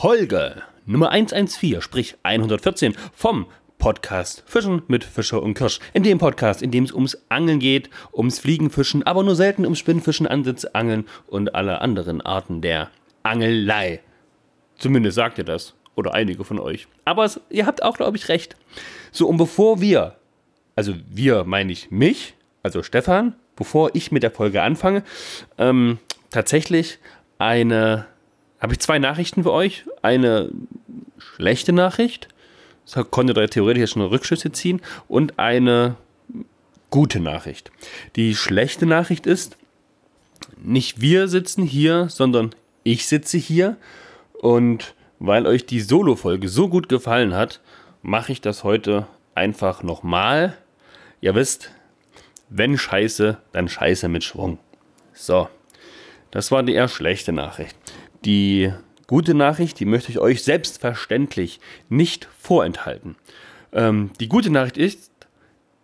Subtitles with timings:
[0.00, 3.44] Folge Nummer 114, sprich 114 vom
[3.76, 5.78] Podcast Fischen mit Fischer und Kirsch.
[5.92, 9.78] In dem Podcast, in dem es ums Angeln geht, ums Fliegenfischen, aber nur selten ums
[9.78, 12.88] Spinnfischen, Ansitzangeln und alle anderen Arten der
[13.24, 14.00] Angelei.
[14.78, 15.74] Zumindest sagt ihr das.
[15.96, 16.88] Oder einige von euch.
[17.04, 18.56] Aber es, ihr habt auch, glaube ich, recht.
[19.12, 20.16] So, und bevor wir,
[20.76, 22.32] also wir meine ich mich,
[22.62, 25.04] also Stefan, bevor ich mit der Folge anfange,
[25.58, 25.98] ähm,
[26.30, 27.00] tatsächlich
[27.36, 28.06] eine,
[28.60, 29.84] habe ich zwei Nachrichten für euch.
[30.02, 30.50] Eine
[31.18, 32.28] schlechte Nachricht,
[32.84, 35.96] das konnte da theoretisch schon Rückschlüsse ziehen, und eine
[36.90, 37.70] gute Nachricht.
[38.16, 39.56] Die schlechte Nachricht ist,
[40.62, 42.50] nicht wir sitzen hier, sondern
[42.82, 43.76] ich sitze hier
[44.32, 47.60] und weil euch die Solo-Folge so gut gefallen hat,
[48.02, 50.56] mache ich das heute einfach nochmal.
[51.20, 51.70] Ihr wisst,
[52.48, 54.58] wenn Scheiße, dann Scheiße mit Schwung.
[55.12, 55.48] So,
[56.30, 57.76] das war die eher schlechte Nachricht.
[58.24, 58.72] Die
[59.06, 63.16] gute Nachricht, die möchte ich euch selbstverständlich nicht vorenthalten.
[63.72, 65.10] Ähm, die gute Nachricht ist,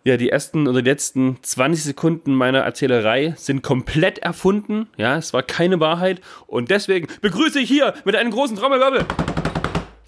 [0.03, 4.87] ja, die ersten oder die letzten 20 Sekunden meiner Erzählerei sind komplett erfunden.
[4.95, 6.21] Ja, es war keine Wahrheit.
[6.45, 9.05] Und deswegen begrüße ich hier mit einem großen Trommelwirbel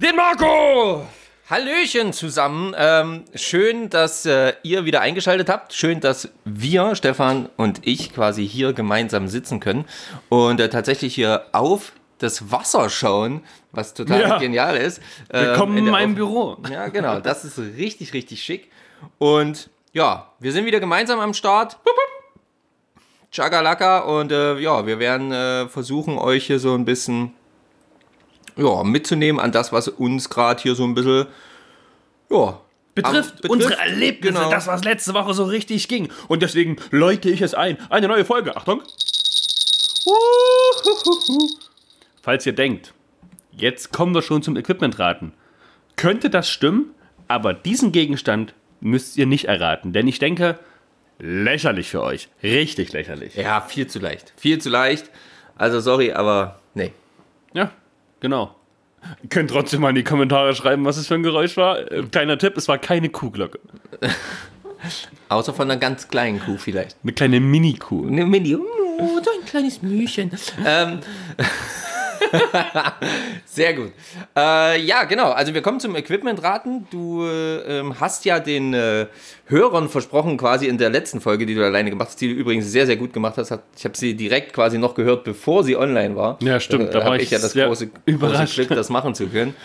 [0.01, 1.05] den Marco!
[1.49, 2.73] Hallöchen zusammen.
[2.77, 5.73] Ähm, schön, dass äh, ihr wieder eingeschaltet habt.
[5.73, 9.83] Schön, dass wir, Stefan und ich, quasi hier gemeinsam sitzen können
[10.29, 14.37] und äh, tatsächlich hier auf das Wasser schauen, was total Ja.
[14.37, 15.01] genial ist.
[15.29, 16.57] Willkommen Ähm, in der meinem Auf- Büro.
[16.69, 17.19] Ja, genau.
[17.19, 18.69] Das ist richtig, richtig schick.
[19.17, 21.77] Und ja, wir sind wieder gemeinsam am Start.
[23.31, 27.33] Chagalaka und äh, ja, wir werden äh, versuchen, euch hier so ein bisschen
[28.55, 31.27] ja, mitzunehmen an das, was uns gerade hier so ein bisschen
[32.31, 32.59] ja,
[32.95, 34.49] betrifft, betrifft, unsere Erlebnisse, genau.
[34.49, 36.11] das, was letzte Woche so richtig ging.
[36.27, 37.77] Und deswegen läute ich es ein.
[37.91, 38.57] Eine neue Folge.
[38.57, 38.81] Achtung.
[40.05, 41.49] Uhuhuhu.
[42.21, 42.93] Falls ihr denkt,
[43.51, 45.33] jetzt kommen wir schon zum Equipmentraten.
[45.95, 46.91] Könnte das stimmen,
[47.27, 49.93] aber diesen Gegenstand müsst ihr nicht erraten.
[49.93, 50.59] Denn ich denke,
[51.19, 52.29] lächerlich für euch.
[52.43, 53.35] Richtig lächerlich.
[53.35, 54.33] Ja, viel zu leicht.
[54.37, 55.09] Viel zu leicht.
[55.55, 56.93] Also sorry, aber nee.
[57.53, 57.71] Ja,
[58.19, 58.55] genau.
[59.23, 61.91] Ihr könnt trotzdem mal in die Kommentare schreiben, was es für ein Geräusch war.
[61.91, 63.59] Äh, kleiner Tipp, es war keine Kuhglocke.
[65.29, 66.97] Außer von einer ganz kleinen Kuh vielleicht.
[67.03, 68.07] Eine kleine Mini-Kuh.
[68.07, 68.55] Eine Mini.
[68.55, 70.31] Oh, so ein kleines Mühchen.
[70.65, 70.99] ähm.
[73.45, 73.91] Sehr gut.
[74.35, 75.31] Äh, ja, genau.
[75.31, 76.87] Also wir kommen zum Equipment-Raten.
[76.91, 79.07] Du äh, hast ja den äh,
[79.45, 82.65] Hörern versprochen, quasi in der letzten Folge, die du alleine gemacht hast, die du übrigens
[82.71, 83.51] sehr, sehr gut gemacht hast.
[83.77, 86.37] Ich habe sie direkt quasi noch gehört, bevor sie online war.
[86.41, 86.89] Ja, stimmt.
[86.89, 88.55] Da, Da war habe ich ja das große, große überrascht.
[88.55, 89.55] Glück, das machen zu können.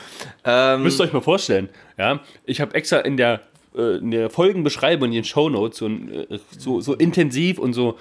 [0.45, 3.41] Ähm, Müsst ihr euch mal vorstellen, ja, ich habe extra in der,
[3.77, 7.99] äh, in der Folgenbeschreibung, in den Shownotes so, äh, so, so intensiv und so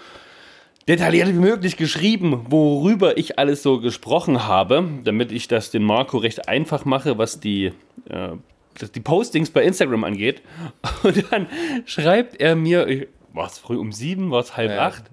[0.88, 6.18] detailliert wie möglich geschrieben, worüber ich alles so gesprochen habe, damit ich das den Marco
[6.18, 7.72] recht einfach mache, was die,
[8.10, 8.30] äh,
[8.96, 10.42] die Postings bei Instagram angeht.
[11.04, 11.48] Und dann
[11.86, 15.04] schreibt er mir, war es früh um sieben, war es halb Ja, acht?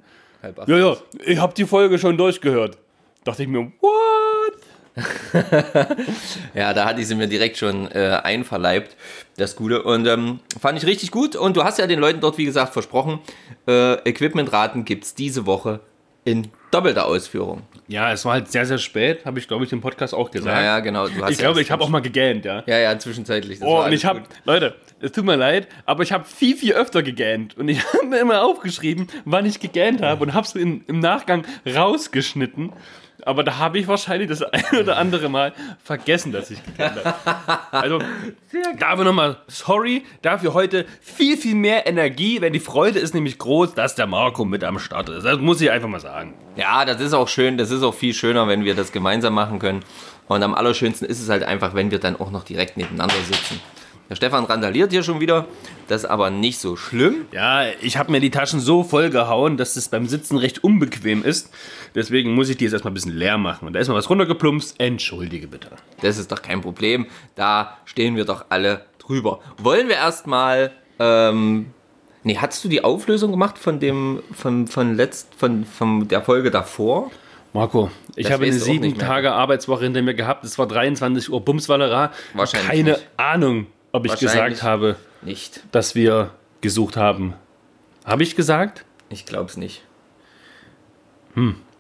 [0.42, 0.68] halb acht.
[0.68, 2.78] Ja, ja, ich habe die Folge schon durchgehört.
[3.24, 4.54] Dachte ich mir, what?
[6.54, 8.96] Ja, da hatte ich sie mir direkt schon äh, einverleibt,
[9.36, 9.82] das Gute.
[9.82, 11.36] Und ähm, fand ich richtig gut.
[11.36, 13.20] Und du hast ja den Leuten dort, wie gesagt, versprochen,
[13.66, 15.80] äh, Equipmentraten gibt es diese Woche
[16.24, 17.62] in doppelter Ausführung.
[17.88, 20.56] Ja, es war halt sehr, sehr spät, habe ich, glaube ich, im Podcast auch gesagt.
[20.56, 21.06] Ja, ja, genau.
[21.06, 22.62] Ich glaube, ja ich habe auch mal gegähnt, ja.
[22.66, 23.60] Ja, ja, zwischenzeitlich.
[23.62, 24.22] Oh, und ich habe.
[24.44, 27.56] Leute, es tut mir leid, aber ich habe viel, viel öfter gegähnt.
[27.56, 31.44] Und ich habe mir immer aufgeschrieben, wann ich gegähnt habe und habe es im Nachgang
[31.66, 32.72] rausgeschnitten.
[33.26, 37.58] Aber da habe ich wahrscheinlich das ein oder andere Mal vergessen, dass ich gegähnt habe.
[37.72, 37.98] Also,
[38.78, 43.74] dafür nochmal sorry, dafür heute viel, viel mehr Energie, denn die Freude ist nämlich groß,
[43.74, 45.24] dass der Marco mit am Start ist.
[45.24, 46.34] Das muss ich einfach mal sagen.
[46.56, 47.58] Ja, das ist auch schön.
[47.58, 49.84] Das ist auch viel schöner, wenn wir das gemeinsam machen können.
[50.28, 53.60] Und am allerschönsten ist es halt einfach, wenn wir dann auch noch direkt nebeneinander sitzen.
[54.10, 55.46] Der Stefan randaliert hier schon wieder.
[55.86, 57.26] Das ist aber nicht so schlimm.
[57.30, 61.22] Ja, ich habe mir die Taschen so voll gehauen, dass es beim Sitzen recht unbequem
[61.24, 61.52] ist.
[61.94, 63.68] Deswegen muss ich die jetzt erstmal ein bisschen leer machen.
[63.68, 64.80] Und da ist mal was runtergeplumpst.
[64.80, 65.68] Entschuldige bitte.
[66.02, 67.06] Das ist doch kein Problem.
[67.36, 69.38] Da stehen wir doch alle drüber.
[69.58, 70.72] Wollen wir erstmal.
[70.98, 71.66] Ähm,
[72.24, 74.24] nee, hattest du die Auflösung gemacht von dem.
[74.32, 77.12] von, von, letzt, von, von der Folge davor?
[77.52, 78.98] Marco, ich Das habe eine sieben.
[78.98, 80.44] Tage Arbeitswoche hinter mir gehabt.
[80.44, 82.10] Es war 23 Uhr Bumswallera.
[82.34, 83.06] Wahrscheinlich Keine nicht.
[83.16, 85.62] Ahnung, ob ich gesagt habe, Nicht.
[85.72, 87.34] dass wir gesucht haben.
[88.04, 88.84] Habe ich gesagt?
[89.08, 89.82] Ich glaub's nicht.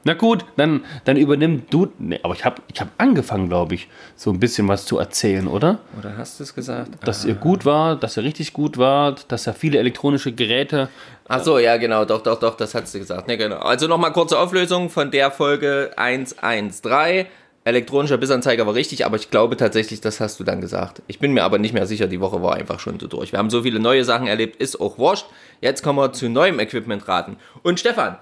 [0.02, 1.88] Na gut, dann, dann übernimm du.
[1.98, 5.46] Nee, aber ich habe ich hab angefangen, glaube ich, so ein bisschen was zu erzählen,
[5.46, 5.78] oder?
[5.98, 7.06] Oder hast du es gesagt?
[7.06, 10.88] Dass ihr gut war, dass ihr richtig gut wart, dass er viele elektronische Geräte.
[11.28, 13.28] Ach so, ja, genau, doch, doch, doch, das hast du gesagt.
[13.28, 13.58] Ne, genau.
[13.58, 17.26] Also nochmal kurze Auflösung von der Folge 113.
[17.64, 21.02] Elektronischer Bissanzeiger war richtig, aber ich glaube tatsächlich, das hast du dann gesagt.
[21.08, 23.32] Ich bin mir aber nicht mehr sicher, die Woche war einfach schon so durch.
[23.32, 25.26] Wir haben so viele neue Sachen erlebt, ist auch wurscht.
[25.60, 27.36] Jetzt kommen wir zu neuem Equipment raten.
[27.62, 28.16] Und Stefan,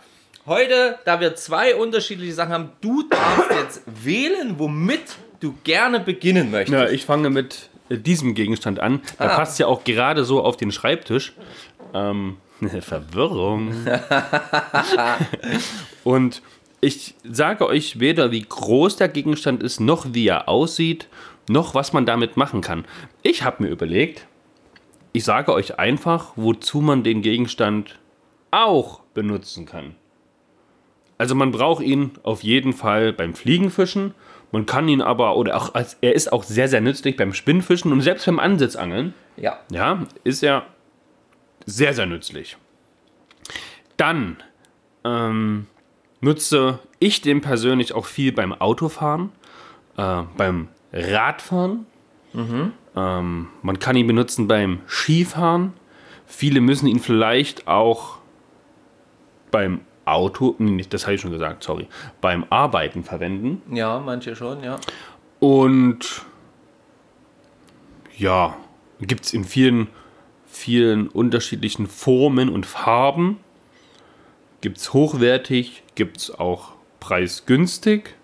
[0.47, 5.03] heute, da wir zwei unterschiedliche Sachen haben, du darfst jetzt wählen, womit
[5.39, 6.75] du gerne beginnen möchtest.
[6.77, 9.03] Ja, ich fange mit äh, diesem Gegenstand an.
[9.21, 9.37] Der Ah.
[9.37, 11.33] passt ja auch gerade so auf den Schreibtisch.
[11.95, 12.39] Ähm,
[12.81, 13.73] Verwirrung.
[16.05, 16.43] Und
[16.81, 21.09] ich sage euch weder, wie groß der Gegenstand ist, noch wie er aussieht,
[21.49, 22.85] noch was man damit machen kann.
[23.23, 24.27] Ich habe mir überlegt,
[25.13, 27.99] ich sage euch einfach, wozu man den Gegenstand
[28.51, 29.97] auch benutzen kann.
[31.17, 34.15] Also man braucht ihn auf jeden Fall beim Fliegenfischen.
[34.53, 37.93] Man kann ihn aber, oder auch als, er ist auch sehr, sehr nützlich beim Spinnfischen
[37.93, 39.15] und selbst beim Ansitzangeln.
[39.37, 39.59] Ja.
[39.73, 40.67] Ja, ist er
[41.67, 42.57] sehr, sehr nützlich.
[43.97, 44.37] Dann
[45.05, 45.67] ähm,
[46.21, 49.31] nutze ich den persönlich auch viel beim Autofahren,
[49.97, 51.87] äh, beim Radfahren.
[52.97, 55.73] Ähm, man kann ihn benutzen beim Skifahren.
[56.27, 58.19] Viele müssen ihn vielleicht auch
[59.51, 61.87] beim Auto, nee, nicht, das habe ich schon gesagt, sorry,
[62.21, 63.63] beim Arbeiten verwenden.
[63.75, 64.79] Ja, manche schon, ja.
[65.39, 66.23] Und
[68.17, 68.57] ja,
[69.01, 69.89] gibt es in vielen,
[70.47, 73.39] vielen unterschiedlichen Formen und Farben.
[74.61, 78.15] Gibt es hochwertig, gibt es auch preisgünstig.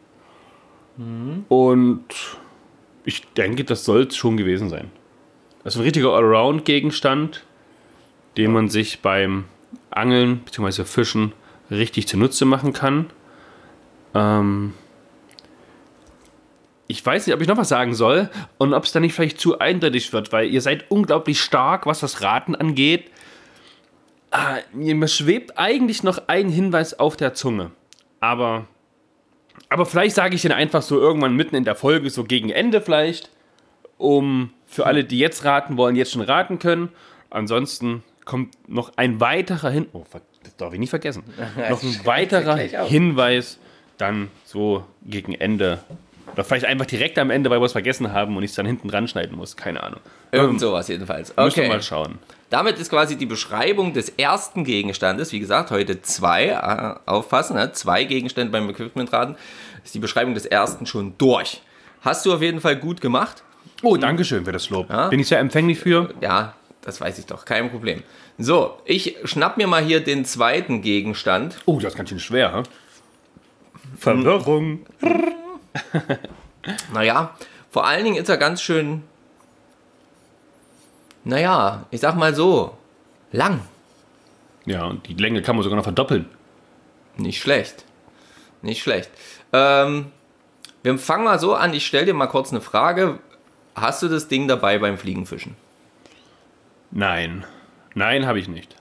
[1.48, 2.04] Und
[3.04, 4.90] ich denke, das soll es schon gewesen sein.
[5.62, 7.44] Das ist ein richtiger Allround-Gegenstand,
[8.36, 9.44] den man sich beim
[9.90, 10.84] Angeln bzw.
[10.84, 11.32] Fischen
[11.70, 13.10] richtig zunutze machen kann.
[14.14, 14.74] Ähm,
[16.86, 19.40] ich weiß nicht, ob ich noch was sagen soll und ob es dann nicht vielleicht
[19.40, 23.10] zu eindeutig wird, weil ihr seid unglaublich stark, was das Raten angeht.
[24.36, 27.70] Ah, mir schwebt eigentlich noch ein Hinweis auf der Zunge.
[28.18, 28.66] Aber,
[29.68, 32.80] aber vielleicht sage ich den einfach so irgendwann mitten in der Folge, so gegen Ende
[32.80, 33.30] vielleicht,
[33.96, 36.88] um für alle, die jetzt raten wollen, jetzt schon raten können.
[37.30, 40.04] Ansonsten kommt noch ein weiterer Hin oh,
[40.42, 41.22] das darf ich nicht vergessen.
[41.70, 42.56] noch ein weiterer.
[42.56, 43.60] Hinweis
[43.98, 45.78] dann so gegen Ende.
[46.34, 48.66] Oder vielleicht einfach direkt am Ende, weil wir es vergessen haben und ich es dann
[48.66, 49.56] hinten dran schneiden muss.
[49.56, 50.00] Keine Ahnung.
[50.32, 51.28] Irgend sowas jedenfalls.
[51.36, 51.68] Müssen wir Okay.
[51.72, 52.18] mal schauen.
[52.50, 57.72] Damit ist quasi die Beschreibung des ersten Gegenstandes, wie gesagt, heute zwei, äh, aufpassen, ne?
[57.72, 59.36] zwei Gegenstände beim Equipmentraten,
[59.84, 61.62] ist die Beschreibung des ersten schon durch.
[62.02, 63.42] Hast du auf jeden Fall gut gemacht.
[63.82, 64.90] Oh, danke schön für das Lob.
[64.90, 65.08] Ja.
[65.08, 66.12] Bin ich sehr empfänglich für.
[66.20, 68.02] Ja, das weiß ich doch, kein Problem.
[68.38, 71.56] So, ich schnapp mir mal hier den zweiten Gegenstand.
[71.66, 72.62] Oh, das ist ganz schön schwer, hä?
[73.98, 74.84] Verwirrung.
[76.92, 77.36] Naja,
[77.70, 79.02] vor allen Dingen ist er ganz schön,
[81.24, 82.76] naja, ich sag mal so,
[83.32, 83.60] lang.
[84.66, 86.28] Ja, und die Länge kann man sogar noch verdoppeln.
[87.16, 87.84] Nicht schlecht.
[88.62, 89.10] Nicht schlecht.
[89.52, 90.12] Ähm,
[90.82, 93.18] wir fangen mal so an, ich stelle dir mal kurz eine Frage.
[93.74, 95.56] Hast du das Ding dabei beim Fliegenfischen?
[96.90, 97.44] Nein.
[97.94, 98.76] Nein, habe ich nicht.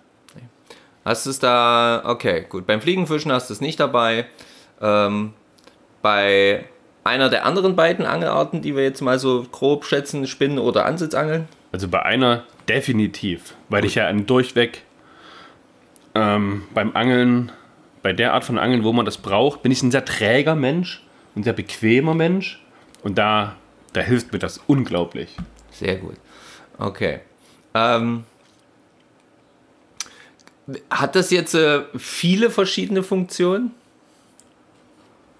[1.06, 2.66] Hast du es da, okay, gut.
[2.66, 4.26] Beim Fliegenfischen hast du es nicht dabei.
[4.80, 5.34] Ähm,
[6.02, 6.66] bei
[7.04, 11.48] einer der anderen beiden Angelarten, die wir jetzt mal so grob schätzen, Spinnen oder Ansitzangeln?
[11.72, 14.84] Also bei einer definitiv, weil ich ja durchweg
[16.16, 17.52] ähm, beim Angeln,
[18.02, 21.04] bei der Art von Angeln, wo man das braucht, bin ich ein sehr träger Mensch,
[21.36, 22.62] ein sehr bequemer Mensch
[23.02, 23.56] und da,
[23.94, 25.36] da hilft mir das unglaublich.
[25.72, 26.16] Sehr gut.
[26.78, 27.20] Okay.
[27.74, 28.24] Ähm,
[30.90, 33.72] hat das jetzt äh, viele verschiedene Funktionen?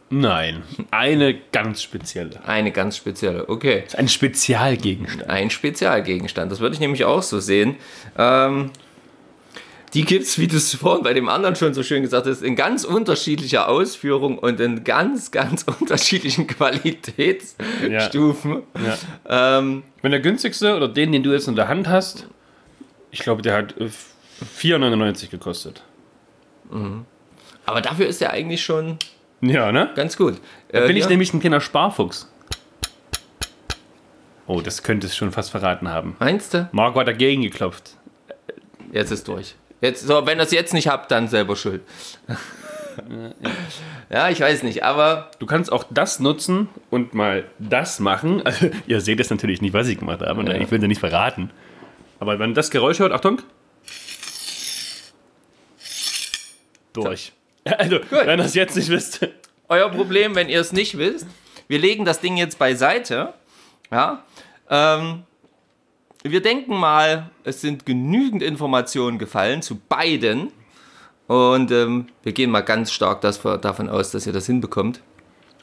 [0.10, 2.46] Nein, eine ganz spezielle.
[2.46, 3.84] Eine ganz spezielle, okay.
[3.98, 5.30] Ein Spezialgegenstand.
[5.30, 7.78] Ein Spezialgegenstand, das würde ich nämlich auch so sehen.
[8.18, 8.72] Ähm,
[9.94, 12.42] die gibt es, wie du es vorhin bei dem anderen schon so schön gesagt hast,
[12.42, 18.64] in ganz unterschiedlicher Ausführung und in ganz, ganz unterschiedlichen Qualitätsstufen.
[18.84, 19.60] Ja.
[19.60, 22.28] Ähm, Ich meine, der günstigste oder den, den du jetzt in der Hand hast,
[23.12, 23.90] ich glaube, der hat äh,
[24.60, 25.84] 4,99 gekostet.
[27.66, 28.98] aber dafür ist er eigentlich schon
[29.46, 29.90] Ja, ne?
[29.96, 30.40] ganz gut.
[30.72, 31.10] Da Äh, bin ich ja.
[31.10, 32.30] nämlich ein kleiner Sparfuchs.
[34.48, 36.16] Oh, das könnte es schon fast verraten haben.
[36.20, 36.70] Meinst du?
[36.72, 37.92] Marco hat dagegen geklopft.
[38.92, 39.56] Jetzt ist durch.
[39.82, 41.82] Jetzt, so, wenn ihr es jetzt nicht habt, dann selber schuld.
[44.10, 48.42] ja, ich weiß nicht, aber Du kannst auch das nutzen und mal das machen.
[48.46, 50.40] Also, ihr seht jetzt natürlich nicht, was ich gemacht habe.
[50.40, 50.56] und Ja.
[50.56, 51.50] Ich will dir nicht verraten.
[52.20, 53.42] Aber wenn das Geräusch hört, Achtung.
[56.94, 57.34] Durch.
[57.66, 59.28] Also, wenn ihr es jetzt nicht wisst.
[59.70, 61.28] euer Problem, wenn ihr es nicht wisst.
[61.68, 63.34] Wir legen das Ding jetzt beiseite.
[63.92, 64.24] Ja.
[64.70, 65.24] Ähm,
[66.24, 70.52] wir denken mal, es sind genügend Informationen gefallen zu beiden.
[71.28, 75.02] Und ähm, wir gehen mal ganz stark das, davon aus, dass ihr das hinbekommt.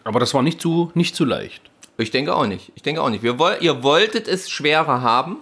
[0.05, 1.71] Aber das war nicht zu, nicht zu leicht.
[1.99, 2.73] Ich denke auch nicht.
[2.75, 3.23] Ich denke auch nicht.
[3.23, 5.37] Wir ihr wolltet es schwerer haben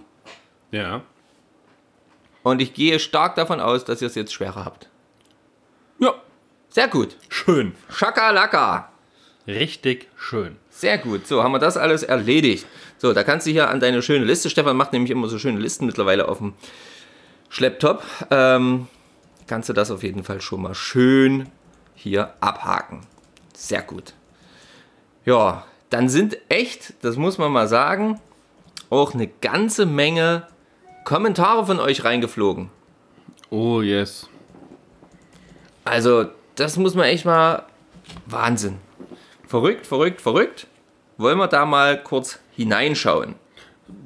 [0.73, 1.03] Ja.
[2.43, 4.89] und ich gehe stark davon aus, dass ihr es jetzt schwerer habt.
[6.79, 7.17] Sehr gut.
[7.29, 7.73] Schön.
[7.91, 8.93] Schakalaka.
[9.49, 10.55] Richtig schön.
[10.71, 11.27] Sehr gut.
[11.27, 12.67] So, haben wir das alles erledigt.
[12.99, 15.59] So, da kannst du hier an deine schöne Liste, Stefan macht nämlich immer so schöne
[15.59, 16.55] Listen mittlerweile auf dem
[17.49, 18.05] Schlepptop.
[18.31, 18.87] Ähm,
[19.49, 21.49] kannst du das auf jeden Fall schon mal schön
[21.97, 23.01] hier abhaken.
[23.57, 24.15] Sehr gut.
[25.25, 28.21] Ja, dann sind echt, das muss man mal sagen,
[28.89, 30.47] auch eine ganze Menge
[31.05, 32.71] Kommentare von euch reingeflogen.
[33.51, 34.29] Oh, yes.
[35.85, 36.27] Also,
[36.61, 37.65] das muss man echt mal.
[38.27, 38.77] Wahnsinn.
[39.47, 40.67] Verrückt, verrückt, verrückt.
[41.17, 43.35] Wollen wir da mal kurz hineinschauen,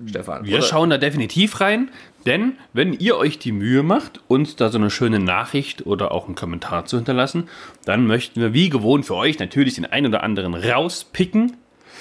[0.09, 0.45] Stefan?
[0.45, 1.91] Wir Oder- schauen da definitiv rein,
[2.27, 6.27] denn wenn ihr euch die Mühe macht, uns da so eine schöne Nachricht oder auch
[6.27, 7.49] einen Kommentar zu hinterlassen,
[7.85, 11.57] dann möchten wir wie gewohnt für euch natürlich den einen oder anderen rauspicken.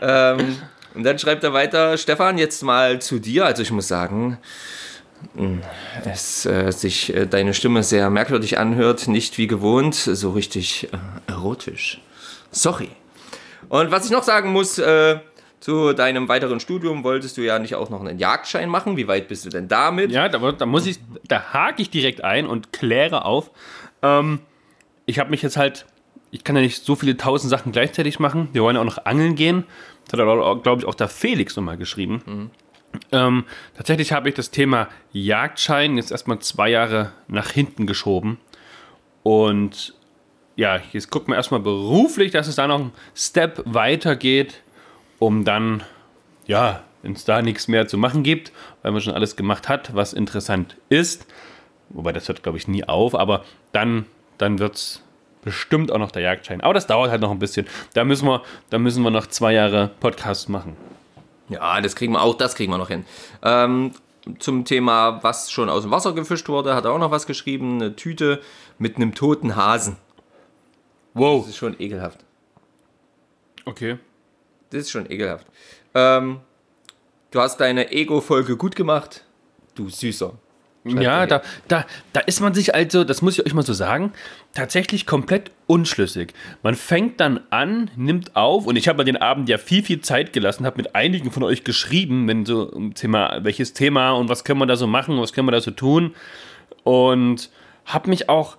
[0.36, 0.56] ähm,
[0.94, 3.44] und dann schreibt er weiter, Stefan, jetzt mal zu dir.
[3.46, 4.38] Also ich muss sagen,
[5.34, 5.58] mh,
[6.04, 10.96] es äh, sich äh, deine Stimme sehr merkwürdig anhört, nicht wie gewohnt, so richtig äh,
[11.30, 12.00] erotisch.
[12.50, 12.90] Sorry.
[13.68, 15.18] Und was ich noch sagen muss, äh,
[15.62, 18.96] zu deinem weiteren Studium wolltest du ja nicht auch noch einen Jagdschein machen.
[18.96, 20.10] Wie weit bist du denn damit?
[20.10, 23.52] Ja, da, da muss ich, da hake ich direkt ein und kläre auf.
[24.02, 24.40] Ähm,
[25.06, 25.86] ich habe mich jetzt halt,
[26.32, 28.48] ich kann ja nicht so viele tausend Sachen gleichzeitig machen.
[28.52, 29.64] Wir wollen ja auch noch angeln gehen.
[30.08, 32.50] Das hat, glaube ich, auch der Felix nochmal geschrieben.
[33.10, 33.44] Ähm,
[33.76, 38.38] tatsächlich habe ich das Thema Jagdschein jetzt erstmal zwei Jahre nach hinten geschoben.
[39.22, 39.94] Und
[40.56, 44.62] ja, jetzt gucken wir erstmal beruflich, dass es da noch einen Step weitergeht,
[45.18, 45.82] um dann,
[46.46, 49.94] ja, wenn es da nichts mehr zu machen gibt, weil man schon alles gemacht hat,
[49.94, 51.26] was interessant ist.
[51.88, 54.06] Wobei das hört, glaube ich, nie auf, aber dann,
[54.38, 55.02] dann wird es
[55.42, 56.60] bestimmt auch noch der Jagdschein.
[56.60, 57.66] Aber das dauert halt noch ein bisschen.
[57.94, 60.76] Da müssen wir, da müssen wir noch zwei Jahre Podcast machen.
[61.48, 63.04] Ja, das kriegen wir auch, das kriegen wir noch hin.
[63.42, 63.92] Ähm,
[64.38, 67.80] zum Thema, was schon aus dem Wasser gefischt wurde, hat er auch noch was geschrieben.
[67.80, 68.40] Eine Tüte
[68.78, 69.96] mit einem toten Hasen.
[71.14, 71.42] Wow.
[71.42, 72.24] Das ist schon ekelhaft.
[73.64, 73.98] Okay.
[74.70, 75.46] Das ist schon ekelhaft.
[75.94, 76.40] Ähm,
[77.30, 79.24] du hast deine Ego-Folge gut gemacht.
[79.74, 80.34] Du Süßer.
[80.84, 84.12] Ja, da, da, da ist man sich also, das muss ich euch mal so sagen,
[84.52, 86.34] tatsächlich komplett unschlüssig.
[86.64, 90.00] Man fängt dann an, nimmt auf und ich habe mir den Abend ja viel, viel
[90.00, 94.28] Zeit gelassen, habe mit einigen von euch geschrieben, wenn so um Thema, welches Thema und
[94.28, 96.14] was können wir da so machen, was können wir da so tun
[96.82, 97.50] und
[97.84, 98.56] habe mich auch,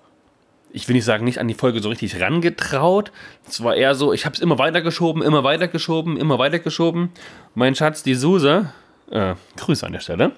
[0.72, 3.12] ich will nicht sagen, nicht an die Folge so richtig rangetraut.
[3.46, 7.10] Es war eher so, ich habe es immer weitergeschoben, immer weitergeschoben, immer weitergeschoben.
[7.54, 8.72] Mein Schatz, die Suse,
[9.10, 10.32] äh, Grüße an der Stelle,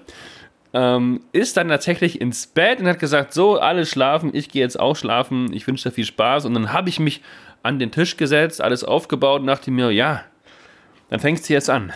[0.77, 4.79] ähm, ist dann tatsächlich ins Bett und hat gesagt, so, alle schlafen, ich gehe jetzt
[4.79, 6.45] auch schlafen, ich wünsche dir viel Spaß.
[6.45, 7.23] Und dann habe ich mich
[7.63, 10.23] an den Tisch gesetzt, alles aufgebaut und dachte mir, ja,
[11.09, 11.93] dann fängst du jetzt an.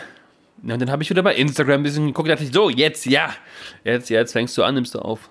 [0.63, 3.29] Und dann habe ich wieder bei Instagram ein bisschen geguckt, dachte ich, so, jetzt, ja,
[3.83, 5.29] jetzt, jetzt fängst du an, nimmst du auf.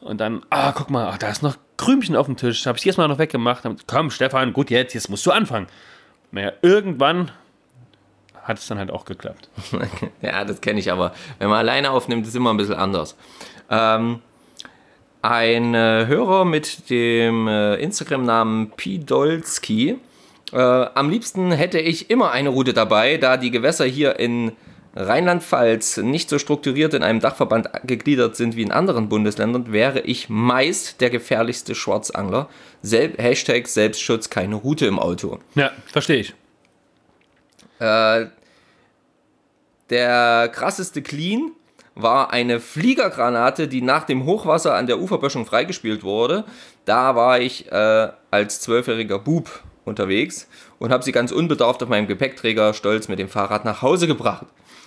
[0.00, 2.66] Und dann, ah, guck mal, ach, da ist noch Krümchen auf dem Tisch.
[2.66, 3.64] Habe ich erstmal noch weggemacht.
[3.64, 5.68] Dann, Komm, Stefan, gut, jetzt, jetzt musst du anfangen.
[6.32, 7.30] Naja, irgendwann
[8.44, 9.48] hat es dann halt auch geklappt.
[10.22, 11.12] ja, das kenne ich aber.
[11.38, 13.16] Wenn man alleine aufnimmt, ist es immer ein bisschen anders.
[13.70, 14.20] Ähm,
[15.22, 19.96] ein äh, Hörer mit dem äh, Instagram-Namen Pidolski.
[20.52, 24.52] Äh, am liebsten hätte ich immer eine Route dabei, da die Gewässer hier in
[24.94, 30.28] Rheinland-Pfalz nicht so strukturiert in einem Dachverband gegliedert sind wie in anderen Bundesländern, wäre ich
[30.28, 32.48] meist der gefährlichste Schwarzangler.
[32.82, 35.38] Sel Hashtag Selbstschutz, keine Route im Auto.
[35.54, 36.34] Ja, verstehe ich.
[37.78, 38.26] Äh,
[39.90, 41.52] der krasseste Clean
[41.94, 46.44] war eine Fliegergranate, die nach dem Hochwasser an der Uferböschung freigespielt wurde.
[46.86, 52.06] Da war ich äh, als zwölfjähriger Bub unterwegs und habe sie ganz unbedarft auf meinem
[52.08, 54.46] Gepäckträger stolz mit dem Fahrrad nach Hause gebracht.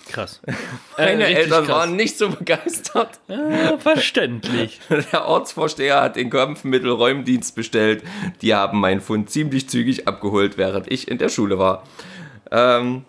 [0.09, 0.41] Krass.
[0.97, 1.75] Meine Äh, Eltern krass.
[1.75, 3.19] waren nicht so begeistert.
[3.29, 4.79] Ja, verständlich.
[5.11, 8.03] Der Ortsvorsteher hat den Kampfmittelräumdienst bestellt.
[8.41, 11.83] Die haben meinen Fund ziemlich zügig abgeholt, während ich in der Schule war.
[12.51, 13.05] Ähm,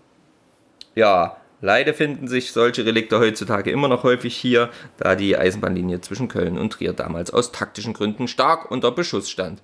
[0.95, 6.28] ja, leider finden sich solche Relikte heutzutage immer noch häufig hier, da die Eisenbahnlinie zwischen
[6.28, 9.62] Köln und Trier damals aus taktischen Gründen stark unter Beschuss stand.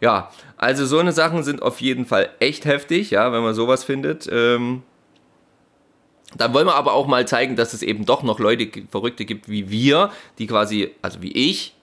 [0.00, 3.84] Ja, also so eine Sachen sind auf jeden Fall echt heftig, ja, wenn man sowas
[3.84, 4.28] findet.
[4.32, 4.82] Ähm,
[6.36, 9.48] dann wollen wir aber auch mal zeigen, dass es eben doch noch Leute, Verrückte gibt
[9.48, 11.74] wie wir, die quasi, also wie ich,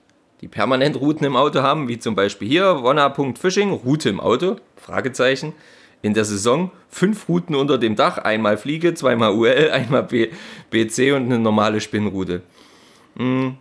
[0.42, 5.54] die permanent Routen im Auto haben, wie zum Beispiel hier, Wonna.fishing, Route im Auto, Fragezeichen.
[6.02, 10.30] In der Saison fünf Routen unter dem Dach, einmal Fliege, zweimal UL, einmal B,
[10.70, 12.42] BC und eine normale Spinnroute.
[13.18, 13.58] Hm,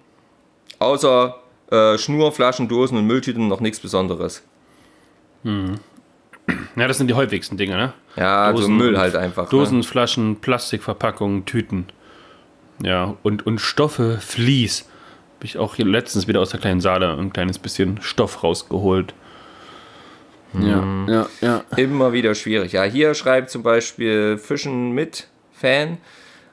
[0.79, 1.37] außer
[1.71, 4.43] äh, Schnur, Flaschen, Dosen und Mülltüten noch nichts Besonderes.
[6.77, 7.93] Ja, das sind die häufigsten Dinge, ne?
[8.17, 9.49] Ja, Dosen- Müll halt einfach.
[9.49, 11.87] Dosen, Flaschen, Plastikverpackungen, Tüten.
[12.83, 14.83] Ja, und, und Stoffe, Vlies.
[15.39, 19.15] Habe ich auch hier letztens wieder aus der kleinen Saale ein kleines bisschen Stoff rausgeholt.
[20.55, 21.65] Ja, ja, ja.
[21.77, 22.73] Immer wieder schwierig.
[22.73, 25.99] Ja, hier schreibt zum Beispiel Fischen mit Fan.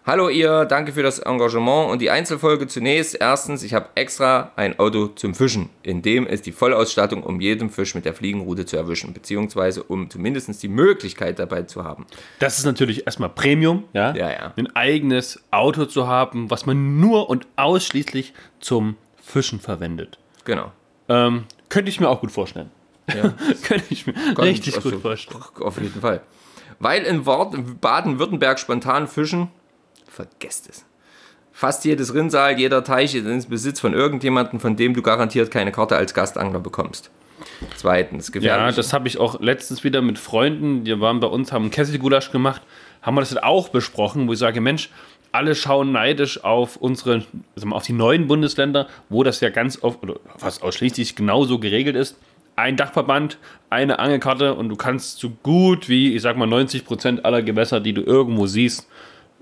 [0.05, 3.15] Hallo ihr, danke für das Engagement und die Einzelfolge zunächst.
[3.17, 7.69] Erstens, ich habe extra ein Auto zum Fischen, in dem ist die Vollausstattung, um jeden
[7.69, 12.05] Fisch mit der Fliegenrute zu erwischen, beziehungsweise um zumindest die Möglichkeit dabei zu haben.
[12.39, 14.13] Das ist natürlich erstmal Premium, ja?
[14.13, 14.53] Ja, ja.
[14.57, 20.19] Ein eigenes Auto zu haben, was man nur und ausschließlich zum Fischen verwendet.
[20.43, 20.73] Genau.
[21.07, 22.71] Ähm, könnte ich mir auch gut vorstellen.
[23.07, 23.33] Ja.
[23.63, 25.41] könnte ich mir Kann- richtig also, gut vorstellen.
[25.59, 26.21] Auf jeden Fall.
[26.79, 29.49] Weil in Wort- Baden-Württemberg spontan fischen,
[30.07, 30.85] vergesst es.
[31.51, 35.71] Fast jedes Rinnsal, jeder Teich ist ins Besitz von irgendjemandem, von dem du garantiert keine
[35.71, 37.11] Karte als Gastangler bekommst.
[37.75, 38.75] Zweitens, Ja, gefährlich.
[38.75, 42.61] das habe ich auch letztens wieder mit Freunden, die waren bei uns, haben Kesselgulasch gemacht,
[43.01, 44.89] haben wir das halt auch besprochen, wo ich sage, Mensch,
[45.31, 47.23] alle schauen neidisch auf unsere,
[47.55, 51.95] also auf die neuen Bundesländer, wo das ja ganz oft, oder fast ausschließlich genauso geregelt
[51.95, 52.17] ist.
[52.55, 53.37] Ein Dachverband,
[53.69, 57.79] eine Angelkarte und du kannst so gut wie, ich sag mal, 90 Prozent aller Gewässer,
[57.79, 58.87] die du irgendwo siehst,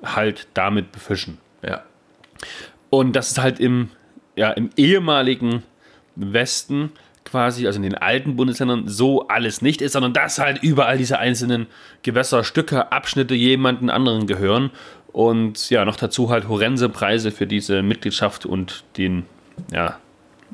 [0.03, 1.37] halt damit befischen.
[1.63, 1.83] ja.
[2.89, 3.89] Und das ist halt im,
[4.35, 5.63] ja, im ehemaligen
[6.15, 6.91] Westen
[7.23, 11.19] quasi, also in den alten Bundesländern, so alles nicht ist, sondern dass halt überall diese
[11.19, 11.67] einzelnen
[12.03, 14.71] Gewässerstücke, Abschnitte jemanden anderen gehören.
[15.13, 19.25] Und ja, noch dazu halt horrende Preise für diese Mitgliedschaft und den
[19.71, 19.97] ja,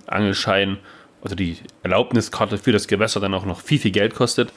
[0.05, 0.77] Angelschein,
[1.21, 4.51] also die Erlaubniskarte für das Gewässer dann auch noch viel, viel Geld kostet.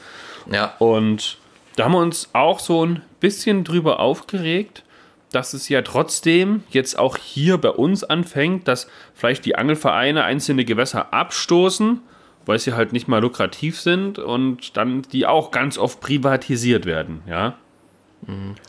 [0.50, 0.74] ja.
[0.78, 1.38] Und
[1.76, 4.82] da haben wir uns auch so ein bisschen drüber aufgeregt,
[5.32, 10.64] dass es ja trotzdem jetzt auch hier bei uns anfängt, dass vielleicht die Angelvereine einzelne
[10.64, 12.00] Gewässer abstoßen,
[12.46, 17.22] weil sie halt nicht mal lukrativ sind und dann die auch ganz oft privatisiert werden,
[17.26, 17.54] ja.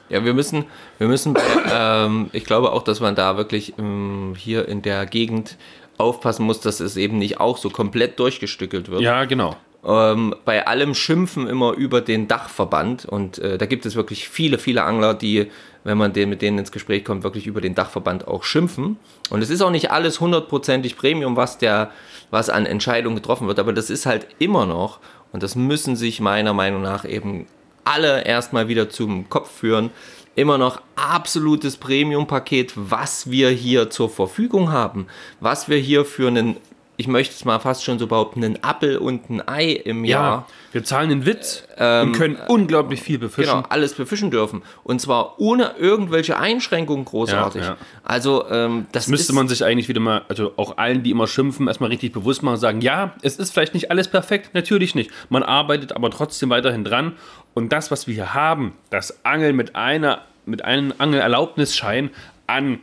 [0.08, 0.66] Ja, wir müssen,
[0.98, 1.38] wir müssen,
[1.72, 5.58] ähm, ich glaube auch, dass man da wirklich ähm, hier in der Gegend
[6.02, 9.02] aufpassen muss, dass es eben nicht auch so komplett durchgestückelt wird.
[9.02, 9.56] Ja, genau.
[9.86, 13.06] ähm, bei allem Schimpfen immer über den Dachverband.
[13.06, 15.48] Und äh, da gibt es wirklich viele, viele Angler, die,
[15.84, 18.98] wenn man den, mit denen ins Gespräch kommt, wirklich über den Dachverband auch schimpfen.
[19.30, 21.92] Und es ist auch nicht alles hundertprozentig Premium, was, der,
[22.30, 25.00] was an Entscheidungen getroffen wird, aber das ist halt immer noch,
[25.32, 27.48] und das müssen sich meiner Meinung nach eben
[27.84, 29.92] alle erstmal wieder zum Kopf führen,
[30.36, 35.08] immer noch absolutes Premium-Paket, was wir hier zur Verfügung haben,
[35.40, 36.58] was wir hier für einen,
[36.98, 40.12] ich möchte es mal fast schon so behaupten, einen Appel und ein Ei im Ja,
[40.12, 43.52] Jahr wir zahlen den Witz und können unglaublich viel befischen.
[43.56, 44.62] genau, alles befischen dürfen.
[44.84, 47.62] Und zwar ohne irgendwelche Einschränkungen großartig.
[47.62, 47.78] Ja, ja.
[48.04, 51.28] Also ähm, das, müsste ist, man sich eigentlich wieder mal, also auch allen, die immer
[51.28, 54.96] schimpfen, erstmal richtig bewusst machen und sagen, ja, es ist vielleicht nicht alles perfekt, natürlich
[54.96, 55.12] nicht.
[55.30, 57.14] Man arbeitet aber trotzdem weiterhin dran.
[57.54, 62.10] Und das, was wir hier haben, das Angeln mit einer, mit einem Angelerlaubnisschein
[62.48, 62.80] an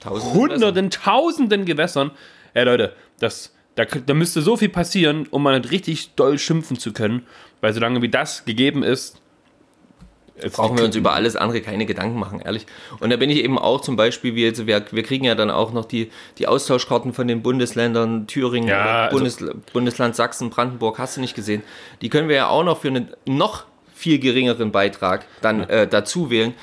[0.00, 2.10] tausend hunderten, tausenden Gewässern,
[2.54, 6.92] ey Leute, das, da, da müsste so viel passieren, um mal richtig doll schimpfen zu
[6.92, 7.26] können,
[7.60, 9.20] weil solange wie das gegeben ist,
[10.42, 12.66] Jetzt brauchen wir uns über alles andere keine Gedanken machen, ehrlich.
[13.00, 15.50] Und da bin ich eben auch zum Beispiel, wie jetzt, wir, wir kriegen ja dann
[15.50, 20.98] auch noch die, die Austauschkarten von den Bundesländern Thüringen, Ja, also- Bundes, Bundesland Sachsen, Brandenburg,
[20.98, 21.62] hast du nicht gesehen.
[22.02, 23.64] Die können wir ja auch noch für einen noch
[23.98, 26.54] viel geringeren Beitrag dann äh, dazu wählen.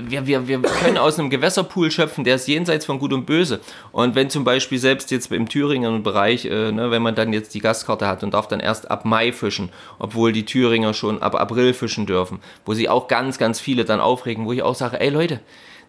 [0.00, 3.60] Wir, wir, wir können aus einem Gewässerpool schöpfen, der ist jenseits von Gut und Böse.
[3.92, 7.54] Und wenn zum Beispiel selbst jetzt im Thüringer Bereich, äh, ne, wenn man dann jetzt
[7.54, 11.36] die Gastkarte hat und darf dann erst ab Mai fischen, obwohl die Thüringer schon ab
[11.36, 15.00] April fischen dürfen, wo sich auch ganz, ganz viele dann aufregen, wo ich auch sage,
[15.00, 15.40] ey Leute,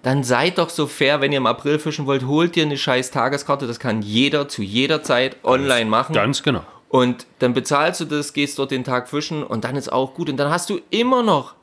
[0.04, 3.12] dann seid doch so fair, wenn ihr im April fischen wollt, holt ihr eine scheiß
[3.12, 6.14] Tageskarte, das kann jeder zu jeder Zeit online machen.
[6.14, 6.64] ganz genau.
[6.90, 10.30] Und dann bezahlst du das, gehst dort den Tag fischen und dann ist auch gut.
[10.30, 11.56] Und dann hast du immer noch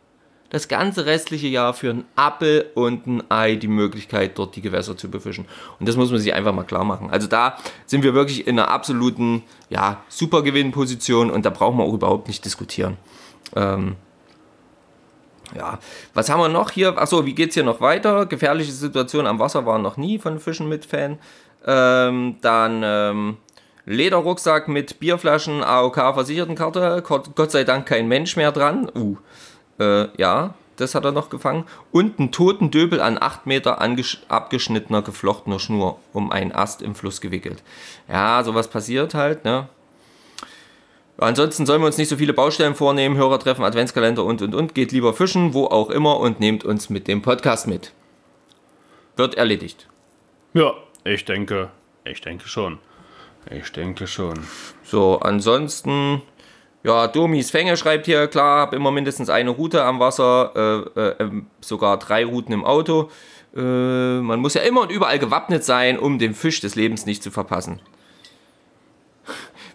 [0.50, 4.96] das ganze restliche Jahr für einen Appel und ein Ei die Möglichkeit, dort die Gewässer
[4.96, 5.46] zu befischen.
[5.80, 7.10] Und das muss man sich einfach mal klar machen.
[7.10, 11.84] Also da sind wir wirklich in einer absoluten, ja, super Gewinnposition und da brauchen wir
[11.84, 12.96] auch überhaupt nicht diskutieren.
[13.56, 13.96] Ähm,
[15.56, 15.78] ja,
[16.14, 16.96] was haben wir noch hier?
[16.98, 18.26] Achso, wie geht's hier noch weiter?
[18.26, 21.18] Gefährliche Situation am Wasser waren noch nie von Fischen mit Fan.
[21.66, 23.36] Ähm, dann ähm,
[23.86, 27.02] Lederrucksack mit Bierflaschen, AOK-Versichertenkarte.
[27.06, 28.90] Gott, Gott sei Dank kein Mensch mehr dran.
[28.94, 29.16] Uh,
[29.78, 31.64] äh, ja, das hat er noch gefangen.
[31.92, 33.80] Und einen toten Döbel an 8 Meter
[34.28, 37.62] abgeschnittener, geflochtener Schnur um einen Ast im Fluss gewickelt.
[38.08, 39.68] Ja, sowas passiert halt, ne?
[41.18, 44.74] Ansonsten sollen wir uns nicht so viele Baustellen vornehmen, Hörertreffen, Adventskalender und und und.
[44.74, 47.92] Geht lieber fischen, wo auch immer und nehmt uns mit dem Podcast mit.
[49.16, 49.88] Wird erledigt.
[50.52, 51.70] Ja, ich denke,
[52.04, 52.80] ich denke schon.
[53.50, 54.34] Ich denke schon.
[54.82, 56.22] So, ansonsten,
[56.82, 60.52] ja, Domis Fänge schreibt hier, klar, habe immer mindestens eine Route am Wasser,
[60.96, 63.10] äh, äh, ähm, sogar drei Routen im Auto.
[63.56, 67.22] Äh, man muss ja immer und überall gewappnet sein, um den Fisch des Lebens nicht
[67.22, 67.80] zu verpassen.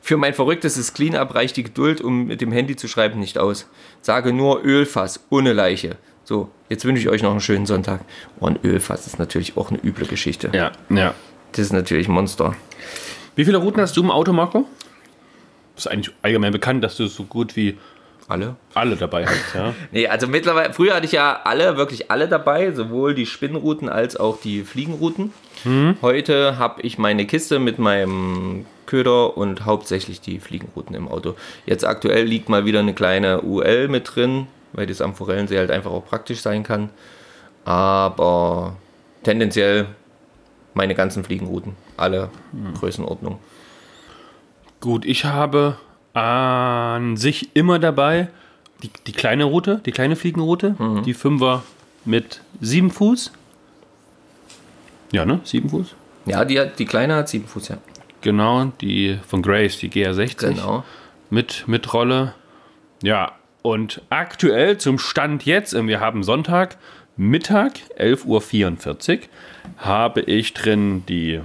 [0.01, 3.69] Für mein verrücktes Clean-Up reicht die Geduld, um mit dem Handy zu schreiben, nicht aus.
[4.01, 5.95] Sage nur Ölfass, ohne Leiche.
[6.23, 8.01] So, jetzt wünsche ich euch noch einen schönen Sonntag.
[8.39, 10.49] Oh, ein Ölfass ist natürlich auch eine üble Geschichte.
[10.53, 11.13] Ja, ja.
[11.51, 12.55] Das ist natürlich ein Monster.
[13.36, 14.65] Wie viele Routen hast du im Auto, Marco?
[15.78, 17.78] Ist eigentlich allgemein bekannt, dass du so gut wie
[18.28, 18.56] Alle?
[18.74, 19.74] alle dabei hast, ja?
[19.91, 24.15] Nee, also mittlerweile, früher hatte ich ja alle, wirklich alle dabei, sowohl die Spinnrouten als
[24.17, 25.34] auch die Fliegenrouten.
[26.02, 31.36] Heute habe ich meine Kiste mit meinem Köder und hauptsächlich die Fliegenrouten im Auto.
[31.65, 35.70] Jetzt aktuell liegt mal wieder eine kleine UL mit drin, weil das am Forellensee halt
[35.72, 36.89] einfach auch praktisch sein kann.
[37.63, 38.76] Aber
[39.24, 39.86] tendenziell
[40.73, 42.29] meine ganzen Fliegenrouten, alle
[42.79, 43.39] Größenordnung.
[44.79, 45.77] Gut, ich habe
[46.13, 48.29] an sich immer dabei
[48.84, 51.63] die, die kleine Route, die kleine Fliegenroute, die Fünfer
[52.05, 53.31] mit sieben Fuß.
[55.12, 55.41] Ja, ne?
[55.43, 55.95] Sieben Fuß.
[56.25, 57.77] Ja, die, die kleine hat 7 Fuß, ja.
[58.21, 60.49] Genau, die von Grace, die GR60.
[60.49, 60.84] Genau.
[61.29, 62.34] Mit, mit Rolle.
[63.01, 66.77] Ja, und aktuell zum Stand jetzt, wir haben Sonntag,
[67.17, 69.19] Mittag, 11.44 Uhr,
[69.78, 71.41] habe ich drin die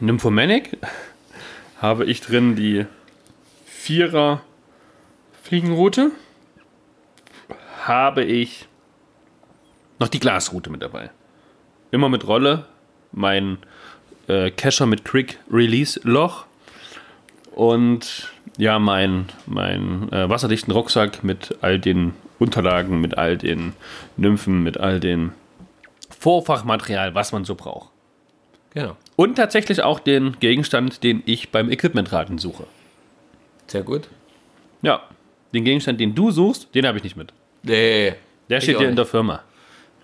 [0.00, 0.78] Nymphomanic,
[1.80, 2.86] habe ich drin die
[3.64, 4.42] Vierer
[5.42, 6.10] Fliegenroute,
[7.84, 8.66] habe ich
[9.98, 11.10] noch die Glasroute mit dabei.
[11.92, 12.66] Immer mit Rolle,
[13.12, 13.58] mein
[14.26, 16.46] äh, Kescher mit Quick Release Loch
[17.54, 23.72] und ja, mein, mein äh, wasserdichten Rucksack mit all den Unterlagen, mit all den
[24.16, 25.32] Nymphen, mit all den
[26.18, 27.90] Vorfachmaterial, was man so braucht.
[28.74, 28.96] Genau.
[29.16, 32.66] Und tatsächlich auch den Gegenstand, den ich beim Equipmentraten suche.
[33.66, 34.08] Sehr gut.
[34.82, 35.02] Ja,
[35.54, 37.32] den Gegenstand, den du suchst, den habe ich nicht mit.
[37.62, 38.14] Nee.
[38.48, 39.42] Der steht dir in der Firma.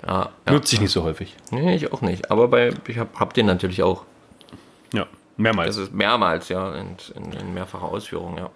[0.04, 0.52] Ja, ja.
[0.52, 1.36] Nutze ich nicht so häufig.
[1.50, 2.30] Nee, ich auch nicht.
[2.30, 4.04] Aber bei, ich hab, hab den natürlich auch.
[4.92, 5.76] Ja, mehrmals.
[5.76, 8.50] Das ist mehrmals, ja, in, in, in mehrfacher Ausführung, ja.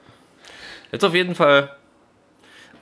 [0.90, 1.70] Jetzt auf jeden Fall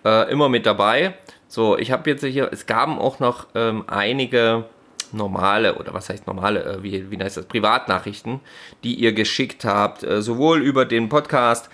[0.05, 1.15] äh, immer mit dabei.
[1.49, 4.65] So, ich habe jetzt hier, es gaben auch noch ähm, einige
[5.13, 8.41] normale, oder was heißt normale, äh, wie, wie heißt das, Privatnachrichten,
[8.83, 11.71] die ihr geschickt habt, äh, sowohl über den Podcast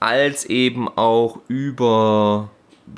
[0.00, 2.50] als eben auch über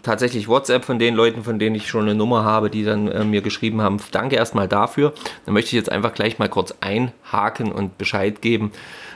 [0.03, 3.25] tatsächlich WhatsApp von den Leuten, von denen ich schon eine Nummer habe, die dann äh,
[3.25, 3.99] mir geschrieben haben.
[4.11, 5.13] Danke erstmal dafür.
[5.45, 8.73] Dann möchte ich jetzt einfach gleich mal kurz einhaken und Bescheid geben.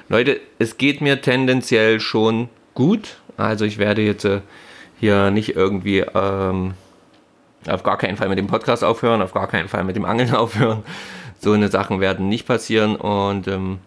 [0.09, 3.17] Leute, es geht mir tendenziell schon gut.
[3.37, 4.41] Also ich werde jetzt äh,
[4.99, 6.75] hier nicht irgendwie ähm,
[7.67, 10.35] auf gar keinen Fall mit dem Podcast aufhören, auf gar keinen Fall mit dem Angeln
[10.35, 10.83] aufhören.
[11.41, 13.79] So eine Sachen werden nicht passieren und ähm,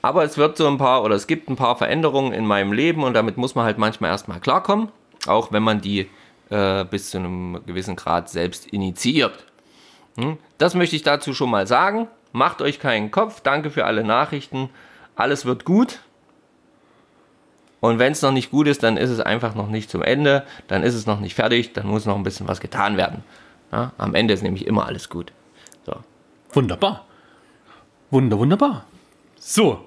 [0.00, 3.02] aber es wird so ein paar oder es gibt ein paar Veränderungen in meinem Leben
[3.02, 4.88] und damit muss man halt manchmal erstmal klarkommen,
[5.26, 6.08] auch wenn man die
[6.50, 9.44] äh, bis zu einem gewissen Grad selbst initiiert.
[10.16, 10.38] Hm?
[10.56, 12.08] Das möchte ich dazu schon mal sagen.
[12.32, 13.40] Macht euch keinen Kopf.
[13.40, 14.70] Danke für alle Nachrichten.
[15.16, 16.00] alles wird gut.
[17.80, 20.44] Und wenn es noch nicht gut ist, dann ist es einfach noch nicht zum Ende,
[20.66, 23.22] dann ist es noch nicht fertig, dann muss noch ein bisschen was getan werden.
[23.70, 25.32] Ja, am Ende ist nämlich immer alles gut.
[25.86, 25.94] So.
[26.52, 27.06] Wunderbar.
[28.10, 28.84] Wunder, wunderbar.
[29.38, 29.84] So,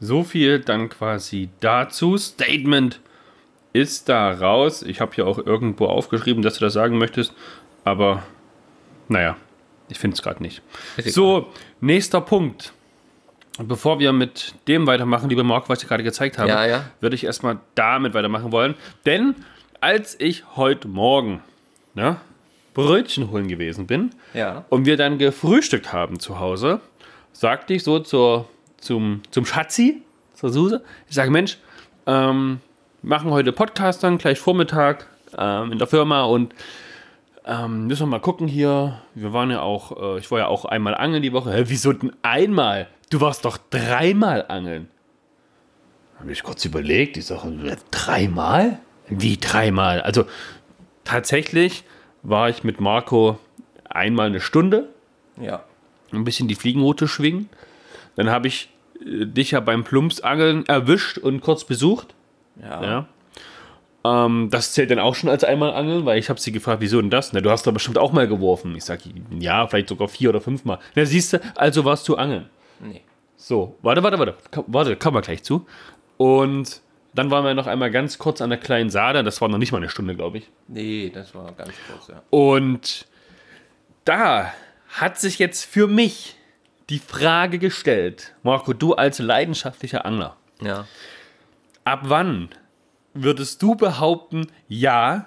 [0.00, 2.16] so viel dann quasi dazu.
[2.16, 3.00] Statement
[3.72, 4.82] ist da raus.
[4.82, 7.34] Ich habe hier auch irgendwo aufgeschrieben, dass du das sagen möchtest,
[7.84, 8.22] aber
[9.08, 9.36] naja,
[9.88, 10.62] ich finde es gerade nicht.
[11.04, 12.72] So, nächster Punkt.
[13.58, 16.84] Bevor wir mit dem weitermachen, lieber Marc, was ich gerade gezeigt habe, Ja, ja.
[17.00, 18.74] würde ich erstmal damit weitermachen wollen.
[19.06, 19.34] Denn
[19.80, 21.42] als ich heute Morgen
[21.94, 22.16] ne,
[22.74, 24.64] Brötchen holen gewesen bin Ja.
[24.68, 26.80] und wir dann gefrühstückt haben zu Hause,
[27.32, 28.46] sagte ich so zur,
[28.78, 30.02] zum, zum Schatzi,
[30.34, 31.56] zur Suse, ich sage, Mensch,
[32.06, 32.60] ähm,
[33.02, 35.06] machen heute Podcast dann gleich Vormittag
[35.38, 36.54] ähm, in der Firma und
[37.46, 39.00] ähm, müssen wir mal gucken hier.
[39.14, 41.52] Wir waren ja auch, äh, ich war ja auch einmal angeln die Woche.
[41.52, 42.88] Hä, wieso denn einmal?
[43.10, 44.88] Du warst doch dreimal angeln.
[46.18, 48.78] Habe ich kurz überlegt, ich sage, dreimal?
[49.08, 50.00] Wie dreimal?
[50.00, 50.24] Also
[51.04, 51.84] tatsächlich
[52.22, 53.38] war ich mit Marco
[53.88, 54.88] einmal eine Stunde,
[55.40, 55.62] Ja.
[56.12, 57.48] ein bisschen die Fliegenroute schwingen.
[58.16, 62.14] Dann habe ich äh, dich ja beim Plumpsangeln erwischt und kurz besucht.
[62.60, 62.82] Ja.
[62.82, 64.24] Ja.
[64.24, 67.00] Ähm, das zählt dann auch schon als einmal Angeln, weil ich habe sie gefragt, wieso
[67.00, 67.32] denn das?
[67.32, 68.74] Na, du hast doch bestimmt auch mal geworfen.
[68.74, 69.02] Ich sage,
[69.38, 70.78] ja, vielleicht sogar vier oder fünfmal.
[70.96, 72.48] Na, siehst du, also warst du angeln.
[72.80, 73.02] Nee.
[73.36, 74.34] So, warte, warte, warte.
[74.66, 75.66] Warte, kommen wir gleich zu.
[76.16, 76.80] Und
[77.14, 79.22] dann waren wir noch einmal ganz kurz an der kleinen Saade.
[79.24, 80.50] Das war noch nicht mal eine Stunde, glaube ich.
[80.68, 82.22] Nee, das war ganz kurz, ja.
[82.30, 83.06] Und
[84.04, 84.52] da
[84.88, 86.36] hat sich jetzt für mich
[86.88, 90.86] die Frage gestellt, Marco, du als leidenschaftlicher Angler, Ja.
[91.84, 92.48] ab wann
[93.12, 95.26] würdest du behaupten, ja,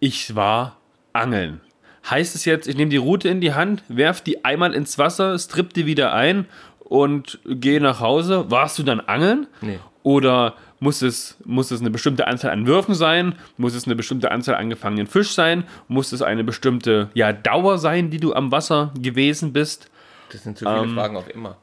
[0.00, 0.76] ich war
[1.12, 1.60] angeln?
[2.08, 5.38] Heißt es jetzt, ich nehme die Route in die Hand, werf die einmal ins Wasser,
[5.38, 6.46] strip die wieder ein
[6.92, 8.50] und gehe nach Hause?
[8.50, 9.46] Warst du dann angeln?
[9.62, 9.78] Nee.
[10.02, 13.34] Oder muss es, muss es eine bestimmte Anzahl an Würfen sein?
[13.56, 15.64] Muss es eine bestimmte Anzahl an gefangenen Fisch sein?
[15.88, 19.90] Muss es eine bestimmte ja, Dauer sein, die du am Wasser gewesen bist?
[20.32, 21.56] Das sind zu viele Fragen auf immer.